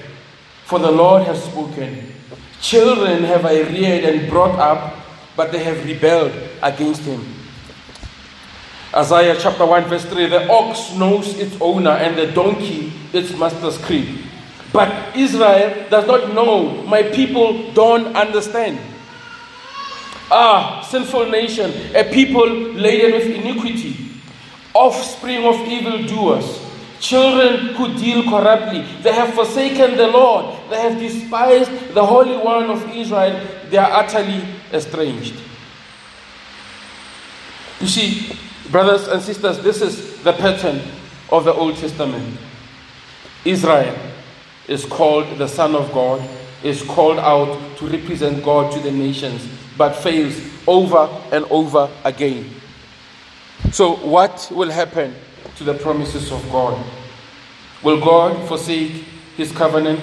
for 0.65 0.79
the 0.79 0.91
Lord 0.91 1.23
has 1.23 1.43
spoken. 1.43 2.13
Children 2.61 3.23
have 3.23 3.45
I 3.45 3.61
reared 3.61 4.03
and 4.03 4.29
brought 4.29 4.57
up, 4.59 4.95
but 5.35 5.51
they 5.51 5.63
have 5.63 5.83
rebelled 5.85 6.33
against 6.61 7.01
him. 7.01 7.36
Isaiah 8.97 9.37
chapter 9.39 9.65
1, 9.65 9.85
verse 9.85 10.05
3 10.05 10.25
The 10.27 10.49
ox 10.49 10.93
knows 10.93 11.37
its 11.37 11.55
owner, 11.61 11.91
and 11.91 12.17
the 12.17 12.31
donkey 12.31 12.91
its 13.13 13.31
master's 13.37 13.77
crib. 13.77 14.07
But 14.73 15.15
Israel 15.15 15.87
does 15.89 16.07
not 16.07 16.33
know. 16.33 16.83
My 16.83 17.03
people 17.03 17.71
don't 17.73 18.15
understand. 18.15 18.79
Ah, 20.29 20.85
sinful 20.89 21.29
nation, 21.29 21.71
a 21.95 22.03
people 22.03 22.47
laden 22.49 23.13
with 23.13 23.27
iniquity, 23.27 23.95
offspring 24.73 25.45
of 25.45 25.55
evildoers 25.67 26.67
Children 26.99 27.75
who 27.75 27.93
deal 27.93 28.23
corruptly. 28.23 28.81
They 29.03 29.13
have 29.13 29.33
forsaken 29.33 29.97
the 29.97 30.07
Lord. 30.07 30.57
They 30.69 30.81
have 30.81 30.99
despised 30.99 31.93
the 31.93 32.03
Holy 32.03 32.35
One 32.35 32.71
of 32.71 32.89
Israel. 32.89 33.39
They 33.69 33.77
are 33.77 33.91
utterly 33.91 34.43
estranged. 34.73 35.35
You 37.79 37.87
see, 37.87 38.35
brothers 38.71 39.07
and 39.07 39.21
sisters, 39.21 39.59
this 39.59 39.81
is 39.81 40.21
the 40.23 40.33
pattern 40.33 40.81
of 41.29 41.45
the 41.45 41.53
Old 41.53 41.77
Testament. 41.77 42.37
Israel 43.45 43.95
is 44.67 44.85
called 44.85 45.37
the 45.37 45.47
Son 45.47 45.75
of 45.75 45.91
God, 45.91 46.27
is 46.63 46.83
called 46.83 47.19
out 47.19 47.77
to 47.77 47.87
represent 47.87 48.43
God 48.43 48.71
to 48.73 48.79
the 48.79 48.91
nations, 48.91 49.47
but 49.77 49.95
fails 49.95 50.39
over 50.67 51.07
and 51.31 51.45
over 51.45 51.89
again. 52.03 52.49
So, 53.71 53.95
what 53.95 54.51
will 54.51 54.69
happen 54.69 55.15
to 55.57 55.63
the 55.63 55.73
promises 55.73 56.31
of 56.31 56.43
God. 56.51 56.83
Will 57.83 57.99
God 57.99 58.47
forsake 58.47 58.91
his 59.35 59.51
covenant? 59.51 60.01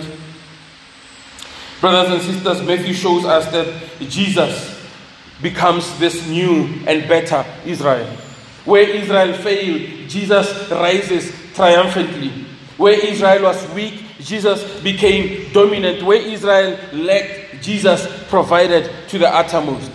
Brothers 1.81 2.13
and 2.13 2.23
sisters, 2.35 2.63
Matthew 2.67 2.93
shows 2.93 3.25
us 3.25 3.51
that 3.53 4.01
Jesus 4.01 4.83
becomes 5.41 5.99
this 5.99 6.27
new 6.29 6.65
and 6.87 7.09
better 7.09 7.45
Israel. 7.65 8.09
Where 8.65 8.89
Israel 8.89 9.35
failed, 9.35 10.09
Jesus 10.09 10.71
rises 10.71 11.35
triumphantly. 11.55 12.31
Where 12.77 12.99
Israel 12.99 13.45
was 13.45 13.71
weak, 13.71 14.03
Jesus 14.19 14.81
became 14.81 15.53
dominant. 15.53 16.03
Where 16.03 16.21
Israel 16.21 16.79
lacked, 16.93 17.63
Jesus 17.63 18.07
provided 18.29 18.91
to 19.09 19.19
the 19.19 19.29
uttermost. 19.29 19.91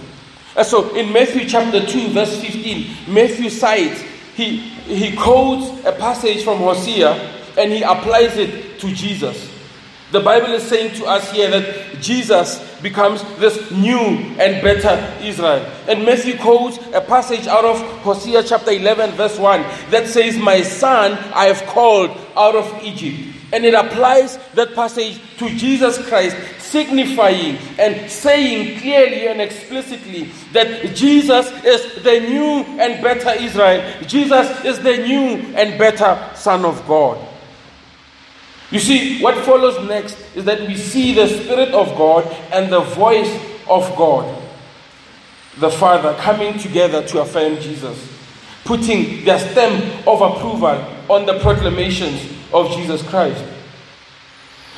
And 0.55 0.65
so 0.65 0.95
in 0.95 1.11
Matthew 1.11 1.47
chapter 1.47 1.85
2, 1.85 2.09
verse 2.09 2.39
15, 2.41 3.13
Matthew 3.13 3.49
cites 3.49 4.03
he, 4.35 4.57
he 4.57 5.15
quotes 5.15 5.85
a 5.85 5.91
passage 5.91 6.43
from 6.43 6.59
Hosea 6.59 7.11
and 7.57 7.71
he 7.71 7.81
applies 7.81 8.37
it 8.37 8.79
to 8.79 8.93
Jesus. 8.93 9.51
The 10.11 10.21
Bible 10.21 10.53
is 10.53 10.63
saying 10.63 10.95
to 10.95 11.05
us 11.05 11.31
here 11.31 11.49
that 11.51 11.99
Jesus 12.01 12.59
becomes 12.81 13.23
this 13.37 13.71
new 13.71 13.97
and 13.97 14.61
better 14.63 14.97
Israel. 15.21 15.65
And 15.87 16.05
Matthew 16.05 16.37
quotes 16.37 16.77
a 16.93 17.01
passage 17.01 17.47
out 17.47 17.65
of 17.65 17.79
Hosea 18.01 18.43
chapter 18.43 18.71
11, 18.71 19.11
verse 19.11 19.37
1 19.37 19.61
that 19.91 20.07
says, 20.07 20.37
My 20.37 20.61
son 20.61 21.13
I 21.33 21.45
have 21.45 21.63
called 21.67 22.11
out 22.35 22.55
of 22.55 22.83
Egypt. 22.83 23.35
And 23.51 23.65
it 23.65 23.73
applies 23.73 24.37
that 24.53 24.75
passage 24.75 25.19
to 25.37 25.49
Jesus 25.55 25.97
Christ, 26.07 26.37
signifying 26.59 27.57
and 27.79 28.09
saying 28.09 28.79
clearly 28.79 29.27
and 29.27 29.41
explicitly 29.41 30.29
that 30.53 30.95
Jesus 30.95 31.47
is 31.63 32.03
the 32.03 32.19
new 32.19 32.63
and 32.79 33.01
better 33.03 33.31
Israel. 33.41 34.03
Jesus 34.03 34.63
is 34.63 34.79
the 34.79 34.97
new 34.97 35.37
and 35.55 35.79
better 35.79 36.31
Son 36.35 36.63
of 36.63 36.85
God. 36.87 37.28
You 38.71 38.79
see, 38.79 39.21
what 39.21 39.35
follows 39.45 39.87
next 39.87 40.17
is 40.35 40.45
that 40.45 40.61
we 40.61 40.75
see 40.75 41.13
the 41.13 41.27
Spirit 41.27 41.69
of 41.69 41.87
God 41.97 42.25
and 42.51 42.71
the 42.71 42.81
voice 42.81 43.33
of 43.67 43.95
God, 43.95 44.43
the 45.57 45.71
Father, 45.71 46.13
coming 46.19 46.57
together 46.59 47.05
to 47.07 47.21
affirm 47.21 47.59
Jesus, 47.59 47.97
putting 48.65 49.25
their 49.25 49.39
stamp 49.39 50.07
of 50.07 50.21
approval 50.21 50.85
on 51.09 51.25
the 51.25 51.39
proclamations 51.39 52.31
of 52.53 52.71
Jesus 52.71 53.01
Christ. 53.09 53.43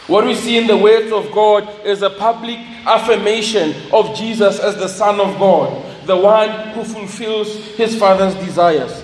What 0.08 0.25
we 0.25 0.36
see 0.36 0.58
in 0.58 0.67
the 0.67 0.77
words 0.77 1.12
of 1.12 1.32
God 1.32 1.86
is 1.86 2.01
a 2.01 2.10
public 2.10 2.58
affirmation 2.86 3.75
of 3.93 4.15
Jesus 4.15 4.60
as 4.60 4.75
the 4.75 4.88
Son 4.88 5.19
of 5.19 5.38
God, 5.38 6.06
the 6.06 6.17
one 6.17 6.49
who 6.69 6.84
fulfills 6.84 7.54
his 7.75 7.97
Father's 7.97 8.36
desires. 8.36 9.04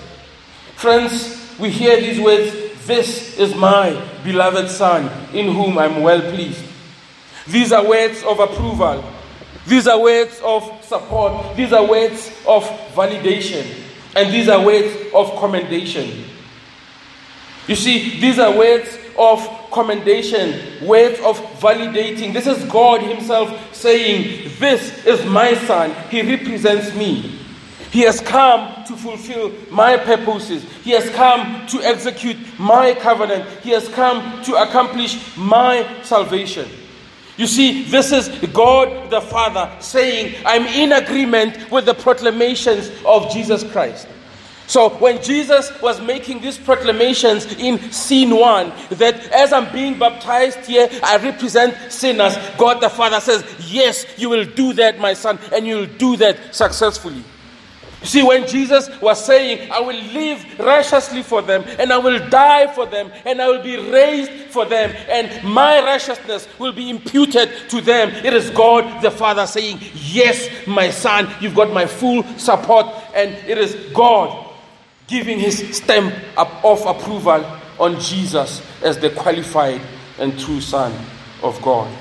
Friends, 0.76 1.54
we 1.58 1.70
hear 1.70 2.00
these 2.00 2.20
words 2.20 2.67
This 2.88 3.36
is 3.36 3.54
my 3.54 4.02
beloved 4.24 4.70
Son, 4.70 5.10
in 5.34 5.52
whom 5.52 5.76
I'm 5.76 6.00
well 6.00 6.22
pleased. 6.32 6.64
These 7.46 7.70
are 7.70 7.86
words 7.86 8.22
of 8.22 8.40
approval. 8.40 9.04
These 9.66 9.86
are 9.86 10.00
words 10.00 10.40
of 10.42 10.82
support. 10.82 11.54
These 11.54 11.74
are 11.74 11.86
words 11.86 12.28
of 12.46 12.64
validation. 12.94 13.84
And 14.16 14.32
these 14.32 14.48
are 14.48 14.64
words 14.64 15.12
of 15.14 15.38
commendation. 15.38 16.24
You 17.66 17.76
see, 17.76 18.18
these 18.20 18.38
are 18.38 18.56
words 18.56 18.98
of 19.18 19.46
commendation, 19.70 20.86
words 20.86 21.20
of 21.20 21.38
validating. 21.60 22.32
This 22.32 22.46
is 22.46 22.64
God 22.64 23.02
Himself 23.02 23.76
saying, 23.76 24.50
This 24.58 25.04
is 25.04 25.26
my 25.26 25.52
son. 25.66 25.94
He 26.08 26.22
represents 26.22 26.94
me. 26.94 27.37
He 27.90 28.00
has 28.00 28.20
come 28.20 28.84
to 28.84 28.96
fulfill 28.96 29.52
my 29.70 29.96
purposes. 29.96 30.62
He 30.82 30.90
has 30.90 31.08
come 31.10 31.66
to 31.68 31.82
execute 31.82 32.36
my 32.58 32.94
covenant. 32.94 33.48
He 33.60 33.70
has 33.70 33.88
come 33.88 34.42
to 34.44 34.56
accomplish 34.56 35.36
my 35.36 35.86
salvation. 36.02 36.68
You 37.38 37.46
see, 37.46 37.84
this 37.84 38.12
is 38.12 38.28
God 38.48 39.10
the 39.10 39.20
Father 39.20 39.70
saying, 39.80 40.34
I'm 40.44 40.66
in 40.66 40.92
agreement 40.92 41.70
with 41.70 41.86
the 41.86 41.94
proclamations 41.94 42.90
of 43.06 43.30
Jesus 43.32 43.62
Christ. 43.70 44.08
So 44.66 44.90
when 44.90 45.22
Jesus 45.22 45.72
was 45.80 45.98
making 45.98 46.40
these 46.40 46.58
proclamations 46.58 47.46
in 47.58 47.90
scene 47.90 48.36
one, 48.36 48.70
that 48.90 49.14
as 49.32 49.50
I'm 49.52 49.72
being 49.72 49.98
baptized 49.98 50.66
here, 50.66 50.90
I 51.02 51.16
represent 51.16 51.90
sinners, 51.90 52.36
God 52.58 52.82
the 52.82 52.90
Father 52.90 53.18
says, 53.18 53.44
Yes, 53.66 54.04
you 54.18 54.28
will 54.28 54.44
do 54.44 54.74
that, 54.74 54.98
my 54.98 55.14
son, 55.14 55.38
and 55.54 55.66
you'll 55.66 55.86
do 55.86 56.18
that 56.18 56.54
successfully. 56.54 57.24
See, 58.02 58.22
when 58.22 58.46
Jesus 58.46 58.88
was 59.00 59.24
saying, 59.24 59.70
I 59.72 59.80
will 59.80 60.00
live 60.12 60.58
righteously 60.60 61.22
for 61.22 61.42
them, 61.42 61.64
and 61.78 61.92
I 61.92 61.98
will 61.98 62.28
die 62.28 62.72
for 62.72 62.86
them, 62.86 63.10
and 63.24 63.42
I 63.42 63.48
will 63.48 63.62
be 63.62 63.76
raised 63.76 64.30
for 64.52 64.64
them, 64.64 64.94
and 65.08 65.44
my 65.44 65.80
righteousness 65.80 66.48
will 66.58 66.72
be 66.72 66.90
imputed 66.90 67.50
to 67.70 67.80
them, 67.80 68.10
it 68.24 68.32
is 68.32 68.50
God 68.50 69.02
the 69.02 69.10
Father 69.10 69.46
saying, 69.46 69.80
Yes, 69.94 70.48
my 70.66 70.90
son, 70.90 71.28
you've 71.40 71.56
got 71.56 71.72
my 71.72 71.86
full 71.86 72.22
support, 72.38 72.86
and 73.14 73.34
it 73.48 73.58
is 73.58 73.74
God 73.92 74.46
giving 75.08 75.38
his 75.38 75.76
stamp 75.76 76.14
of 76.36 76.86
approval 76.86 77.44
on 77.80 77.98
Jesus 78.00 78.62
as 78.82 78.98
the 78.98 79.10
qualified 79.10 79.80
and 80.18 80.38
true 80.38 80.60
Son 80.60 80.92
of 81.42 81.60
God. 81.62 81.92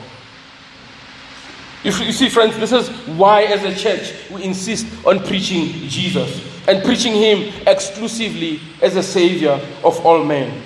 You 1.84 1.92
see, 1.92 2.30
friends, 2.30 2.58
this 2.58 2.72
is 2.72 2.90
why, 3.08 3.44
as 3.44 3.64
a 3.64 3.76
church, 3.76 4.14
we 4.32 4.44
insist 4.44 4.88
on 5.06 5.20
preaching 5.20 5.68
Jesus 5.88 6.44
and 6.68 6.84
preaching 6.84 7.14
Him 7.14 7.54
exclusively 7.66 8.60
as 8.82 8.96
a 8.96 9.04
Savior 9.04 9.60
of 9.84 10.06
all 10.06 10.24
men. 10.24 10.64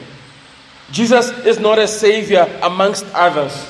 Jesus 0.91 1.29
is 1.45 1.59
not 1.59 1.79
a 1.79 1.87
Savior 1.87 2.47
amongst 2.63 3.05
others. 3.13 3.67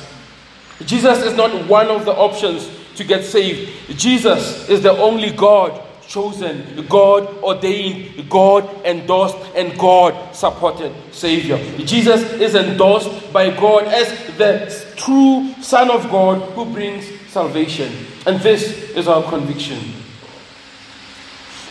Jesus 0.86 1.20
is 1.20 1.36
not 1.36 1.68
one 1.68 1.88
of 1.88 2.06
the 2.06 2.14
options 2.14 2.70
to 2.96 3.04
get 3.04 3.24
saved. 3.24 3.98
Jesus 3.98 4.70
is 4.70 4.82
the 4.82 4.92
only 4.92 5.32
God 5.32 5.82
chosen, 6.08 6.86
God 6.90 7.28
ordained, 7.42 8.30
God 8.30 8.68
endorsed, 8.86 9.38
and 9.56 9.78
God 9.80 10.36
supported 10.36 10.94
Savior. 11.14 11.58
Jesus 11.86 12.22
is 12.34 12.56
endorsed 12.56 13.32
by 13.32 13.50
God 13.50 13.86
as 13.86 14.10
the 14.38 14.94
true 14.98 15.54
Son 15.62 15.90
of 15.90 16.10
God 16.12 16.42
who 16.54 16.66
brings 16.66 17.21
salvation. 17.32 17.92
And 18.26 18.40
this 18.42 18.92
is 18.92 19.08
our 19.08 19.24
conviction. 19.24 19.80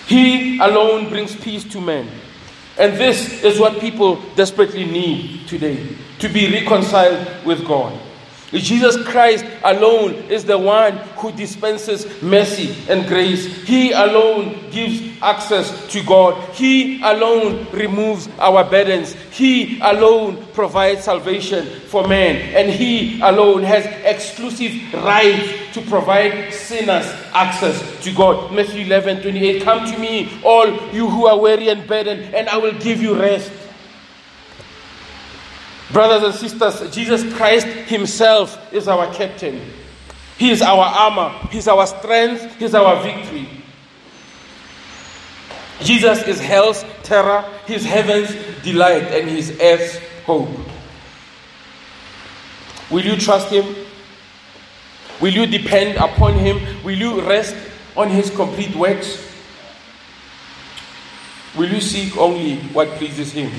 He 0.07 0.59
alone 0.59 1.09
brings 1.09 1.37
peace 1.37 1.65
to 1.73 1.81
men. 1.81 2.09
And 2.79 2.97
this 2.97 3.45
is 3.45 3.61
what 3.61 3.79
people 3.79 4.17
desperately 4.37 4.85
need 4.85 5.47
today 5.47 5.87
to 6.19 6.29
be 6.29 6.51
reconciled 6.51 7.45
with 7.45 7.67
God. 7.67 7.99
Jesus 8.59 8.97
Christ 9.07 9.45
alone 9.63 10.13
is 10.29 10.45
the 10.45 10.59
one 10.59 10.97
who 11.19 11.31
dispenses 11.31 12.21
mercy 12.21 12.75
and 12.89 13.07
grace. 13.07 13.47
He 13.63 13.93
alone 13.93 14.71
gives 14.73 15.23
access 15.23 15.87
to 15.93 16.03
God. 16.03 16.35
He 16.55 17.01
alone 17.03 17.67
removes 17.73 18.29
our 18.39 18.69
burdens. 18.69 19.13
He 19.31 19.79
alone 19.81 20.45
provides 20.53 21.05
salvation 21.05 21.65
for 21.65 22.09
man. 22.09 22.37
And 22.57 22.71
He 22.71 23.21
alone 23.21 23.63
has 23.63 23.87
exclusive 24.05 24.73
right 24.95 25.57
to 25.73 25.81
provide 25.83 26.53
sinners 26.53 27.07
access 27.33 28.03
to 28.03 28.13
God. 28.13 28.53
Matthew 28.53 28.85
11 28.85 29.23
28. 29.23 29.63
Come 29.63 29.91
to 29.93 29.99
me, 29.99 30.29
all 30.45 30.67
you 30.93 31.09
who 31.09 31.27
are 31.27 31.39
weary 31.39 31.69
and 31.69 31.87
burdened, 31.87 32.35
and 32.35 32.49
I 32.49 32.57
will 32.57 32.75
give 32.81 33.01
you 33.01 33.15
rest. 33.15 33.53
Brothers 35.93 36.23
and 36.23 36.35
sisters, 36.35 36.95
Jesus 36.95 37.35
Christ 37.35 37.67
Himself 37.67 38.73
is 38.73 38.87
our 38.87 39.13
captain. 39.13 39.61
He 40.39 40.51
is 40.51 40.63
our 40.63 40.85
armor, 40.85 41.37
He's 41.51 41.67
our 41.67 41.87
strength, 41.87 42.57
He's 42.59 42.75
our 42.75 43.03
victory. 43.03 43.49
Jesus 45.81 46.23
is 46.29 46.41
hell's 46.41 46.85
terror, 47.03 47.43
His 47.67 47.85
heaven's 47.85 48.31
delight, 48.63 49.03
and 49.03 49.29
His 49.29 49.59
earth's 49.61 49.99
hope. 50.25 50.49
Will 52.91 53.05
you 53.05 53.17
trust 53.17 53.51
Him? 53.51 53.75
Will 55.21 55.33
you 55.33 55.47
depend 55.47 55.97
upon 55.97 56.35
Him? 56.35 56.85
Will 56.85 56.97
you 56.97 57.21
rest 57.23 57.57
on 57.97 58.11
His 58.11 58.31
complete 58.31 58.75
works? 58.77 59.27
Will 61.57 61.69
you 61.69 61.81
seek 61.81 62.17
only 62.17 62.59
what 62.69 62.89
pleases 62.91 63.33
Him? 63.33 63.51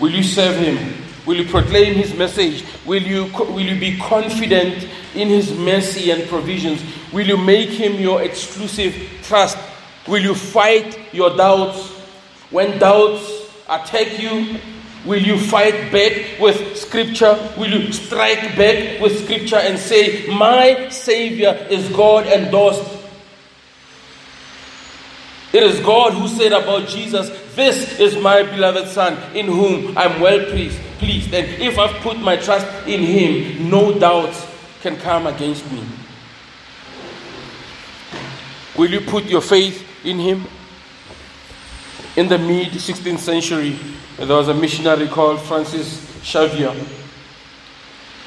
Will 0.00 0.10
you 0.10 0.24
serve 0.24 0.56
Him 0.56 1.05
Will 1.26 1.36
you 1.36 1.44
proclaim 1.44 1.94
His 1.94 2.14
message? 2.14 2.64
Will 2.86 3.02
you, 3.02 3.24
will 3.34 3.60
you 3.60 3.78
be 3.78 3.98
confident 3.98 4.88
in 5.14 5.28
His 5.28 5.52
mercy 5.52 6.12
and 6.12 6.28
provisions? 6.28 6.82
Will 7.12 7.26
you 7.26 7.36
make 7.36 7.70
Him 7.70 7.94
your 7.94 8.22
exclusive 8.22 8.94
trust? 9.24 9.58
Will 10.06 10.22
you 10.22 10.36
fight 10.36 11.12
your 11.12 11.36
doubts? 11.36 11.90
When 12.50 12.78
doubts 12.78 13.28
attack 13.68 14.20
you, 14.20 14.58
will 15.04 15.20
you 15.20 15.36
fight 15.36 15.90
back 15.90 16.38
with 16.40 16.76
Scripture? 16.76 17.36
Will 17.58 17.70
you 17.70 17.92
strike 17.92 18.56
back 18.56 19.00
with 19.00 19.24
Scripture 19.24 19.56
and 19.56 19.76
say, 19.76 20.28
My 20.28 20.88
Savior 20.90 21.66
is 21.68 21.88
God 21.88 22.28
endorsed? 22.28 22.92
It 25.52 25.62
is 25.62 25.80
God 25.80 26.12
who 26.12 26.28
said 26.28 26.52
about 26.52 26.86
Jesus, 26.86 27.30
This 27.56 27.98
is 27.98 28.16
my 28.16 28.44
beloved 28.44 28.86
Son, 28.88 29.18
in 29.34 29.46
whom 29.46 29.98
I'm 29.98 30.20
well 30.20 30.44
pleased. 30.50 30.85
Pleased. 30.98 31.32
And 31.34 31.46
if 31.62 31.78
I've 31.78 32.00
put 32.02 32.18
my 32.18 32.36
trust 32.36 32.66
in 32.86 33.00
Him, 33.00 33.70
no 33.70 33.98
doubt 33.98 34.34
can 34.82 34.96
come 34.96 35.26
against 35.26 35.70
me. 35.72 35.82
Will 38.76 38.90
you 38.90 39.00
put 39.00 39.24
your 39.24 39.40
faith 39.40 39.86
in 40.04 40.18
Him? 40.18 40.46
In 42.16 42.28
the 42.28 42.38
mid 42.38 42.68
16th 42.68 43.18
century, 43.18 43.78
there 44.16 44.36
was 44.36 44.48
a 44.48 44.54
missionary 44.54 45.08
called 45.08 45.40
Francis 45.40 46.00
Xavier 46.24 46.72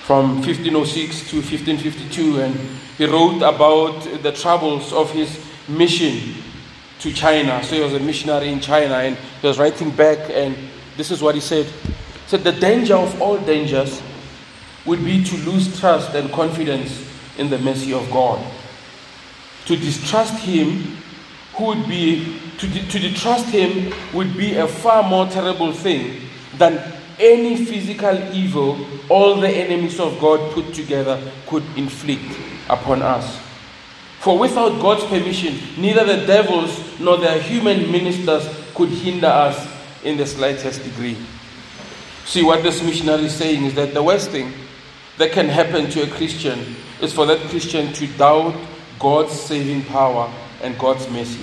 from 0.09 0.41
1506 0.41 1.29
to 1.29 1.35
1552, 1.37 2.41
and 2.41 2.55
he 2.97 3.05
wrote 3.05 3.43
about 3.43 4.01
the 4.23 4.31
troubles 4.31 4.91
of 4.91 5.11
his 5.11 5.39
mission 5.67 6.33
to 6.99 7.13
China. 7.13 7.63
So 7.63 7.75
he 7.75 7.81
was 7.81 7.93
a 7.93 7.99
missionary 7.99 8.49
in 8.49 8.59
China 8.59 8.95
and 8.95 9.15
he 9.41 9.47
was 9.47 9.59
writing 9.59 9.91
back, 9.91 10.17
and 10.31 10.57
this 10.97 11.11
is 11.11 11.21
what 11.21 11.35
he 11.35 11.41
said. 11.41 11.67
Said, 12.29 12.45
The 12.45 12.53
danger 12.53 12.95
of 12.95 13.21
all 13.21 13.37
dangers 13.37 14.01
would 14.85 15.03
be 15.03 15.21
to 15.25 15.37
lose 15.37 15.77
trust 15.77 16.15
and 16.15 16.31
confidence 16.31 17.05
in 17.37 17.49
the 17.49 17.57
mercy 17.57 17.91
of 17.93 18.09
God. 18.09 18.39
To 19.65 19.75
distrust 19.75 20.35
Him 20.35 20.97
who 21.59 21.65
would 21.65 21.87
be 21.89 22.39
to, 22.57 22.67
to 22.67 22.99
distrust 22.99 23.47
him 23.47 23.93
would 24.13 24.35
be 24.35 24.55
a 24.55 24.67
far 24.67 25.03
more 25.03 25.27
terrible 25.27 25.73
thing 25.73 26.21
than 26.57 26.81
any 27.19 27.65
physical 27.65 28.17
evil 28.33 28.79
all 29.09 29.35
the 29.35 29.49
enemies 29.49 29.99
of 29.99 30.19
God 30.19 30.53
put 30.53 30.73
together 30.73 31.21
could 31.47 31.63
inflict 31.75 32.31
upon 32.69 33.01
us. 33.01 33.39
For 34.19 34.37
without 34.37 34.81
God's 34.81 35.03
permission, 35.05 35.57
neither 35.77 36.05
the 36.05 36.25
devils 36.25 36.99
nor 36.99 37.17
their 37.17 37.41
human 37.41 37.91
ministers 37.91 38.47
could 38.73 38.89
hinder 38.89 39.27
us 39.27 39.67
in 40.03 40.17
the 40.17 40.25
slightest 40.25 40.83
degree. 40.83 41.17
See, 42.29 42.43
what 42.43 42.61
this 42.61 42.83
missionary 42.83 43.25
is 43.25 43.33
saying 43.33 43.63
is 43.65 43.73
that 43.73 43.95
the 43.95 44.03
worst 44.03 44.29
thing 44.29 44.53
that 45.17 45.31
can 45.31 45.47
happen 45.47 45.89
to 45.89 46.03
a 46.03 46.07
Christian 46.07 46.75
is 47.01 47.11
for 47.11 47.25
that 47.25 47.39
Christian 47.49 47.91
to 47.93 48.05
doubt 48.05 48.53
God's 48.99 49.33
saving 49.33 49.83
power 49.85 50.31
and 50.61 50.77
God's 50.77 51.09
mercy. 51.09 51.41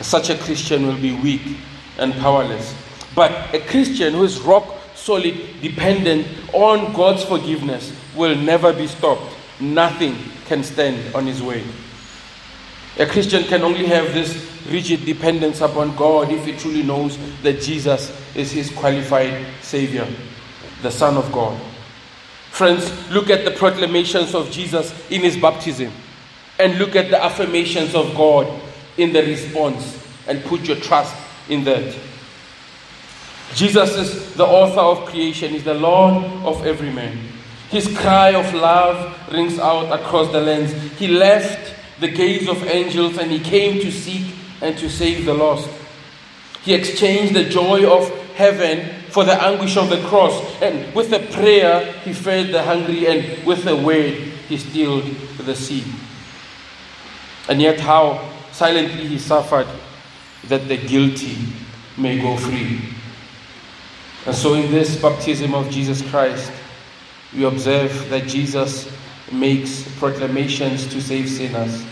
Such 0.00 0.30
a 0.30 0.38
Christian 0.38 0.84
will 0.84 0.96
be 1.00 1.14
weak 1.14 1.58
and 1.98 2.12
powerless. 2.14 2.74
But 3.14 3.54
a 3.54 3.60
Christian 3.60 4.14
who 4.14 4.24
is 4.24 4.40
rock 4.40 4.66
solid, 4.96 5.40
dependent 5.60 6.26
on 6.52 6.92
God's 6.92 7.22
forgiveness, 7.22 7.96
will 8.16 8.34
never 8.34 8.72
be 8.72 8.88
stopped. 8.88 9.32
Nothing 9.60 10.16
can 10.46 10.64
stand 10.64 11.14
on 11.14 11.24
his 11.24 11.40
way. 11.40 11.62
A 12.98 13.06
Christian 13.06 13.44
can 13.44 13.62
only 13.62 13.86
have 13.86 14.12
this 14.12 14.50
rigid 14.68 15.04
dependence 15.04 15.60
upon 15.60 15.96
God 15.96 16.30
if 16.30 16.44
he 16.44 16.52
truly 16.56 16.82
knows 16.82 17.18
that 17.42 17.60
Jesus 17.60 18.16
is 18.36 18.52
his 18.52 18.70
qualified 18.70 19.46
Savior, 19.62 20.06
the 20.82 20.90
Son 20.90 21.16
of 21.16 21.30
God. 21.32 21.58
Friends, 22.50 22.92
look 23.10 23.30
at 23.30 23.44
the 23.44 23.50
proclamations 23.50 24.34
of 24.34 24.50
Jesus 24.50 24.92
in 25.10 25.22
his 25.22 25.36
baptism 25.36 25.90
and 26.58 26.78
look 26.78 26.94
at 26.94 27.10
the 27.10 27.22
affirmations 27.22 27.94
of 27.94 28.14
God 28.14 28.60
in 28.98 29.12
the 29.12 29.22
response 29.22 29.98
and 30.28 30.44
put 30.44 30.68
your 30.68 30.76
trust 30.76 31.14
in 31.48 31.64
that. 31.64 31.96
Jesus 33.54 33.96
is 33.96 34.34
the 34.34 34.44
author 34.44 34.80
of 34.80 35.08
creation, 35.08 35.50
He's 35.50 35.64
the 35.64 35.74
Lord 35.74 36.24
of 36.44 36.64
every 36.66 36.90
man. 36.90 37.18
His 37.70 37.86
cry 37.98 38.34
of 38.34 38.52
love 38.54 39.32
rings 39.32 39.58
out 39.58 39.92
across 39.92 40.30
the 40.32 40.40
lands. 40.40 40.72
He 40.98 41.08
left 41.08 41.74
the 42.02 42.08
gaze 42.08 42.48
of 42.48 42.62
angels 42.64 43.16
and 43.16 43.30
he 43.30 43.38
came 43.38 43.80
to 43.80 43.90
seek 43.90 44.34
and 44.60 44.76
to 44.76 44.90
save 44.90 45.24
the 45.24 45.32
lost. 45.32 45.70
He 46.62 46.74
exchanged 46.74 47.34
the 47.34 47.44
joy 47.44 47.88
of 47.90 48.10
heaven 48.34 49.02
for 49.10 49.24
the 49.24 49.40
anguish 49.40 49.76
of 49.76 49.88
the 49.88 50.00
cross. 50.08 50.34
And 50.60 50.94
with 50.94 51.12
a 51.12 51.20
prayer, 51.32 51.92
he 52.04 52.12
fed 52.12 52.52
the 52.52 52.62
hungry, 52.62 53.06
and 53.06 53.46
with 53.46 53.66
a 53.66 53.76
word, 53.76 54.14
he 54.48 54.56
stilled 54.56 55.04
the 55.38 55.54
sea. 55.54 55.84
And 57.48 57.60
yet, 57.60 57.78
how 57.80 58.28
silently 58.52 59.06
he 59.06 59.18
suffered 59.18 59.68
that 60.48 60.68
the 60.68 60.76
guilty 60.76 61.36
may 61.96 62.20
go 62.20 62.36
free. 62.36 62.80
And 64.26 64.34
so, 64.34 64.54
in 64.54 64.70
this 64.70 65.00
baptism 65.00 65.54
of 65.54 65.70
Jesus 65.70 66.02
Christ, 66.10 66.52
we 67.34 67.44
observe 67.44 68.08
that 68.10 68.28
Jesus 68.28 68.90
makes 69.32 69.82
proclamations 69.98 70.86
to 70.88 71.00
save 71.00 71.28
sinners, 71.28 71.84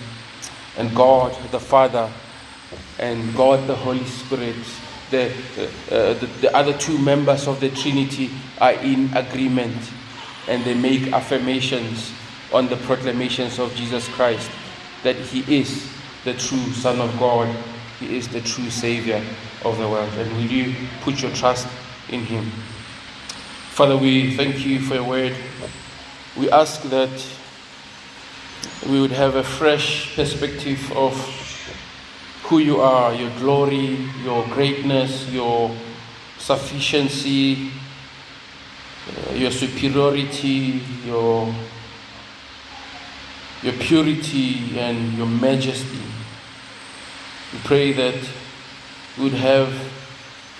and 0.80 0.96
God 0.96 1.36
the 1.50 1.60
Father 1.60 2.10
and 2.98 3.34
God 3.36 3.66
the 3.66 3.74
Holy 3.74 4.04
Spirit, 4.04 4.56
the, 5.10 5.26
uh, 5.90 6.14
the, 6.14 6.28
the 6.40 6.56
other 6.56 6.72
two 6.72 6.98
members 6.98 7.46
of 7.46 7.60
the 7.60 7.68
Trinity, 7.68 8.30
are 8.58 8.72
in 8.72 9.14
agreement 9.14 9.76
and 10.48 10.64
they 10.64 10.74
make 10.74 11.12
affirmations 11.12 12.12
on 12.52 12.68
the 12.68 12.76
proclamations 12.76 13.58
of 13.58 13.74
Jesus 13.74 14.08
Christ 14.08 14.50
that 15.02 15.16
He 15.16 15.60
is 15.60 15.92
the 16.24 16.32
true 16.32 16.72
Son 16.72 16.98
of 16.98 17.18
God, 17.18 17.54
He 17.98 18.16
is 18.16 18.28
the 18.28 18.40
true 18.40 18.70
Savior 18.70 19.22
of 19.64 19.76
the 19.76 19.86
world. 19.86 20.12
And 20.14 20.32
will 20.32 20.50
you 20.50 20.74
put 21.02 21.20
your 21.20 21.32
trust 21.32 21.68
in 22.08 22.20
Him? 22.20 22.44
Father, 23.70 23.96
we 23.96 24.34
thank 24.34 24.64
you 24.64 24.80
for 24.80 24.94
your 24.94 25.04
word. 25.04 25.36
We 26.36 26.50
ask 26.50 26.82
that 26.84 27.10
we 28.88 29.00
would 29.00 29.12
have 29.12 29.36
a 29.36 29.42
fresh 29.42 30.14
perspective 30.16 30.90
of 30.92 31.14
who 32.44 32.58
you 32.58 32.80
are, 32.80 33.14
your 33.14 33.30
glory, 33.38 33.96
your 34.24 34.44
greatness, 34.48 35.28
your 35.28 35.70
sufficiency, 36.38 37.70
uh, 39.06 39.34
your 39.34 39.50
superiority, 39.50 40.82
your, 41.04 41.54
your 43.62 43.72
purity, 43.74 44.78
and 44.78 45.12
your 45.16 45.26
majesty. 45.26 46.02
We 47.52 47.58
pray 47.64 47.92
that 47.92 48.28
we 49.16 49.24
would 49.24 49.34
have 49.34 49.72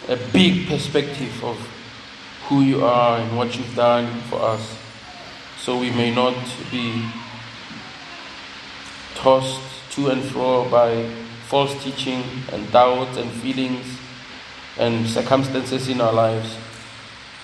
a 0.09 0.17
big 0.33 0.69
perspective 0.69 1.43
of 1.43 1.57
who 2.49 2.63
you 2.63 2.85
are 2.85 3.19
and 3.19 3.37
what 3.37 3.57
you've 3.57 3.75
done 3.75 4.21
for 4.23 4.41
us, 4.41 4.77
so 5.59 5.79
we 5.79 5.91
may 5.91 6.15
not 6.15 6.37
be 6.71 7.05
tossed 9.21 9.61
to 9.93 10.09
and 10.09 10.23
fro 10.23 10.69
by 10.71 11.07
false 11.47 11.75
teaching 11.85 12.25
and 12.53 12.73
doubts 12.73 13.19
and 13.19 13.31
feelings 13.31 13.99
and 14.79 15.07
circumstances 15.07 15.89
in 15.89 16.01
our 16.01 16.13
lives. 16.13 16.57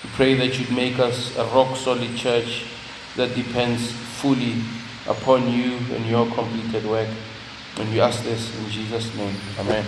We 0.03 0.09
pray 0.11 0.33
that 0.35 0.57
you'd 0.57 0.71
make 0.71 0.97
us 0.97 1.37
a 1.37 1.45
rock 1.45 1.75
solid 1.77 2.15
church 2.17 2.65
that 3.15 3.35
depends 3.35 3.91
fully 3.91 4.55
upon 5.07 5.51
you 5.51 5.77
and 5.93 6.05
your 6.07 6.25
completed 6.31 6.85
work. 6.85 7.09
And 7.77 7.91
we 7.91 7.99
ask 8.01 8.23
this 8.23 8.57
in 8.57 8.69
Jesus' 8.71 9.13
name. 9.15 9.35
Amen. 9.59 9.85